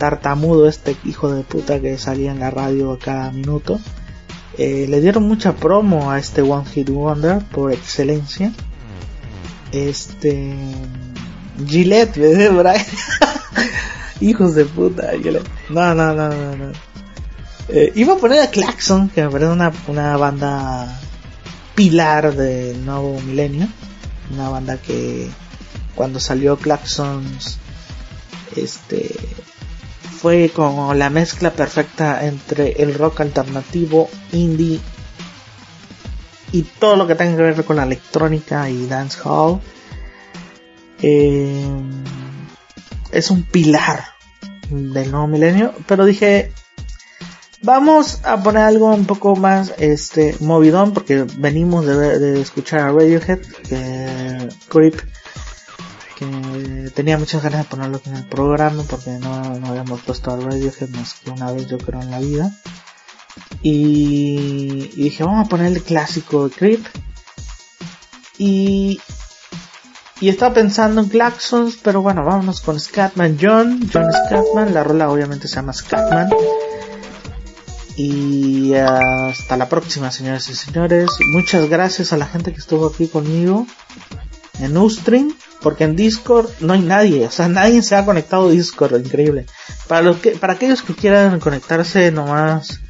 tartamudo 0.00 0.66
este 0.66 0.96
hijo 1.04 1.30
de 1.30 1.42
puta 1.42 1.78
que 1.78 1.98
salía 1.98 2.32
en 2.32 2.40
la 2.40 2.50
radio 2.50 2.98
cada 3.00 3.30
minuto. 3.30 3.78
Eh, 4.56 4.86
le 4.88 5.00
dieron 5.00 5.28
mucha 5.28 5.52
promo 5.52 6.10
a 6.10 6.18
este 6.18 6.40
One 6.40 6.64
Hit 6.64 6.88
Wonder 6.88 7.44
por 7.52 7.70
excelencia. 7.70 8.50
Este 9.72 10.54
Gillette, 11.66 12.16
Brian? 12.50 12.86
Hijos 14.20 14.54
de 14.54 14.64
puta, 14.64 15.10
Gillette. 15.12 15.48
No, 15.70 15.94
no, 15.94 16.14
no, 16.14 16.28
no, 16.28 16.56
no. 16.56 16.72
Eh, 17.68 17.92
iba 17.94 18.14
a 18.14 18.16
poner 18.16 18.40
a 18.40 18.50
Claxon, 18.50 19.08
que 19.08 19.22
me 19.22 19.30
parece 19.30 19.50
una, 19.50 19.72
una 19.86 20.16
banda 20.16 21.00
pilar 21.74 22.34
del 22.34 22.84
nuevo 22.84 23.20
milenio. 23.20 23.68
Una 24.32 24.48
banda 24.48 24.76
que 24.76 25.28
cuando 25.94 26.20
salió 26.20 26.56
Claxons 26.56 27.58
este 28.56 29.14
fue 30.20 30.50
como 30.54 30.92
la 30.94 31.08
mezcla 31.08 31.50
perfecta 31.52 32.26
entre 32.26 32.72
el 32.82 32.94
rock 32.94 33.22
alternativo, 33.22 34.10
indie 34.32 34.80
y 36.52 36.62
todo 36.62 36.96
lo 36.96 37.06
que 37.06 37.14
tenga 37.14 37.36
que 37.36 37.42
ver 37.42 37.64
con 37.64 37.76
la 37.76 37.84
electrónica 37.84 38.68
y 38.68 38.86
dancehall. 38.86 39.60
Eh, 41.02 41.66
es 43.12 43.30
un 43.30 43.42
pilar 43.42 44.04
del 44.68 45.10
nuevo 45.10 45.26
milenio, 45.26 45.74
pero 45.86 46.04
dije 46.04 46.52
Vamos 47.62 48.20
a 48.24 48.42
poner 48.42 48.62
algo 48.62 48.86
un 48.86 49.04
poco 49.04 49.36
más 49.36 49.74
este 49.76 50.34
movidón 50.40 50.94
porque 50.94 51.26
venimos 51.36 51.84
de, 51.84 52.40
escuchar 52.40 52.80
a 52.80 52.92
Radiohead, 52.92 53.40
que 53.68 54.48
Creep, 54.70 54.94
que 56.16 56.90
tenía 56.94 57.18
muchas 57.18 57.42
ganas 57.42 57.64
de 57.64 57.68
ponerlo 57.68 58.00
en 58.06 58.16
el 58.16 58.24
programa 58.24 58.82
porque 58.88 59.10
no, 59.10 59.58
no 59.58 59.66
habíamos 59.68 60.00
puesto 60.00 60.30
a 60.30 60.36
Radiohead 60.36 60.88
más 60.88 61.14
que 61.22 61.30
una 61.30 61.52
vez 61.52 61.68
yo 61.68 61.76
creo 61.76 62.00
en 62.00 62.10
la 62.10 62.20
vida. 62.20 62.50
Y, 63.62 64.88
dije 64.96 65.24
vamos 65.24 65.46
a 65.46 65.48
poner 65.48 65.72
el 65.72 65.82
clásico 65.82 66.48
de 66.48 66.54
Creep. 66.54 66.86
Y, 68.38 69.00
y 70.20 70.28
estaba 70.28 70.54
pensando 70.54 71.02
en 71.02 71.08
Claxons, 71.08 71.78
pero 71.82 72.00
bueno, 72.00 72.24
vámonos 72.24 72.62
con 72.62 72.80
Scatman 72.80 73.36
John, 73.40 73.88
John 73.92 74.10
Scatman, 74.10 74.72
la 74.72 74.82
rola 74.82 75.10
obviamente 75.10 75.46
se 75.46 75.56
llama 75.56 75.72
Scatman. 75.72 76.30
Y 77.96 78.72
hasta 78.74 79.58
la 79.58 79.68
próxima, 79.68 80.10
señoras 80.10 80.48
y 80.48 80.54
señores. 80.54 81.10
Muchas 81.34 81.68
gracias 81.68 82.14
a 82.14 82.16
la 82.16 82.26
gente 82.26 82.52
que 82.52 82.58
estuvo 82.60 82.86
aquí 82.86 83.08
conmigo 83.08 83.66
en 84.60 84.76
Ustream, 84.76 85.34
porque 85.60 85.84
en 85.84 85.96
Discord 85.96 86.48
no 86.60 86.72
hay 86.72 86.80
nadie, 86.80 87.26
o 87.26 87.30
sea, 87.30 87.48
nadie 87.48 87.82
se 87.82 87.96
ha 87.96 88.04
conectado 88.04 88.48
a 88.48 88.52
Discord, 88.52 89.04
increíble. 89.04 89.46
Para 89.88 90.02
los 90.02 90.18
que, 90.18 90.32
para 90.32 90.54
aquellos 90.54 90.82
que 90.82 90.94
quieran 90.94 91.40
conectarse 91.40 92.10
nomás, 92.10 92.80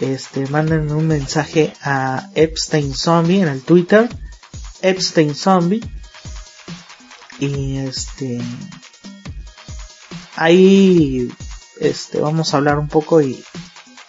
este, 0.00 0.46
manden 0.46 0.90
un 0.92 1.06
mensaje 1.06 1.72
a 1.82 2.28
Epstein 2.34 2.94
Zombie 2.94 3.42
en 3.42 3.48
el 3.48 3.62
Twitter, 3.62 4.08
Epstein 4.82 5.34
Zombie, 5.34 5.82
y 7.38 7.78
este, 7.78 8.40
ahí, 10.36 11.30
este, 11.80 12.20
vamos 12.20 12.52
a 12.52 12.58
hablar 12.58 12.78
un 12.78 12.88
poco 12.88 13.20
y 13.20 13.44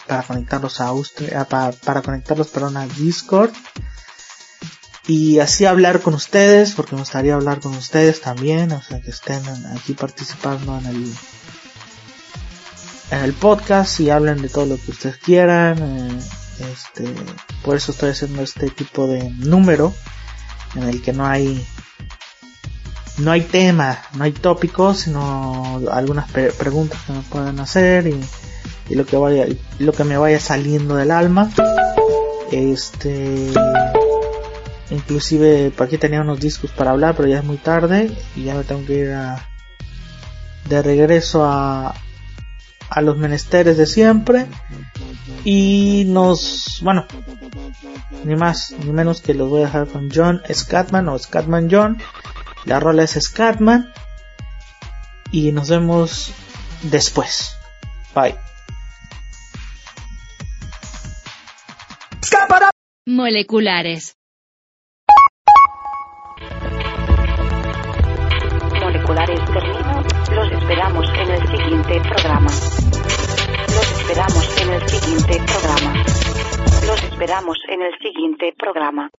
para 0.06 0.22
conectarlos 0.22 0.80
a 0.80 0.86
Austria, 0.86 1.44
para, 1.44 1.72
para 1.72 2.02
conectarlos 2.02 2.48
perdón, 2.48 2.76
a 2.76 2.86
Discord. 2.86 3.52
Y 5.06 5.38
así 5.38 5.64
hablar 5.64 6.02
con 6.02 6.12
ustedes, 6.12 6.74
porque 6.74 6.94
me 6.94 7.00
gustaría 7.00 7.34
hablar 7.34 7.60
con 7.60 7.74
ustedes 7.74 8.20
también, 8.20 8.72
o 8.72 8.82
sea 8.82 9.00
que 9.00 9.10
estén 9.10 9.42
aquí 9.74 9.94
participando 9.94 10.78
en 10.78 10.86
el 10.86 11.14
el 13.10 13.32
podcast 13.32 14.00
y 14.00 14.10
hablen 14.10 14.42
de 14.42 14.48
todo 14.48 14.66
lo 14.66 14.76
que 14.76 14.90
ustedes 14.90 15.16
quieran. 15.16 15.78
Eh, 15.78 16.18
este, 16.72 17.04
por 17.62 17.76
eso 17.76 17.92
estoy 17.92 18.10
haciendo 18.10 18.42
este 18.42 18.68
tipo 18.70 19.06
de 19.06 19.30
número 19.30 19.94
en 20.74 20.84
el 20.84 21.00
que 21.02 21.12
no 21.12 21.26
hay 21.26 21.64
no 23.18 23.32
hay 23.32 23.40
tema, 23.42 23.98
no 24.14 24.24
hay 24.24 24.32
tópicos, 24.32 25.00
sino 25.00 25.82
algunas 25.90 26.30
preguntas 26.30 27.00
que 27.06 27.12
me 27.12 27.22
pueden 27.22 27.58
hacer 27.58 28.06
y 28.06 28.20
y 28.88 28.94
lo 28.94 29.04
que 29.06 29.16
vaya 29.16 29.46
lo 29.78 29.92
que 29.92 30.04
me 30.04 30.16
vaya 30.16 30.40
saliendo 30.40 30.96
del 30.96 31.10
alma 31.10 31.50
este 32.50 33.50
inclusive 34.90 35.70
por 35.76 35.86
aquí 35.86 35.98
tenía 35.98 36.22
unos 36.22 36.40
discos 36.40 36.70
para 36.70 36.92
hablar 36.92 37.14
pero 37.14 37.28
ya 37.28 37.38
es 37.38 37.44
muy 37.44 37.58
tarde 37.58 38.10
y 38.34 38.44
ya 38.44 38.54
me 38.54 38.64
tengo 38.64 38.86
que 38.86 38.94
ir 38.94 39.10
a, 39.10 39.46
de 40.68 40.82
regreso 40.82 41.44
a 41.44 41.94
a 42.90 43.00
los 43.02 43.16
menesteres 43.16 43.76
de 43.76 43.86
siempre 43.86 44.46
y 45.44 46.04
nos 46.06 46.80
bueno 46.82 47.06
ni 48.24 48.34
más 48.36 48.72
ni 48.84 48.92
menos 48.92 49.20
que 49.20 49.34
los 49.34 49.48
voy 49.48 49.62
a 49.62 49.66
dejar 49.66 49.88
con 49.88 50.08
John 50.12 50.42
Scatman 50.52 51.08
o 51.08 51.18
Scatman 51.18 51.68
John. 51.70 51.98
La 52.64 52.80
rola 52.80 53.04
es 53.04 53.18
Scatman 53.20 53.92
y 55.30 55.52
nos 55.52 55.68
vemos 55.68 56.32
después. 56.82 57.56
Bye. 58.14 58.36
Moleculares. 63.06 64.17
Moleculares 69.08 69.40
termino. 69.46 70.02
Los 70.34 70.52
esperamos 70.52 71.06
en 71.14 71.30
el 71.30 71.40
siguiente 71.48 72.00
programa. 72.00 72.50
Los 73.74 73.92
esperamos 74.00 74.60
en 74.60 74.70
el 74.74 74.88
siguiente 74.88 75.40
programa. 75.46 76.04
Los 76.86 77.02
esperamos 77.04 77.56
en 77.68 77.82
el 77.82 77.98
siguiente 78.00 78.54
programa. 78.58 79.10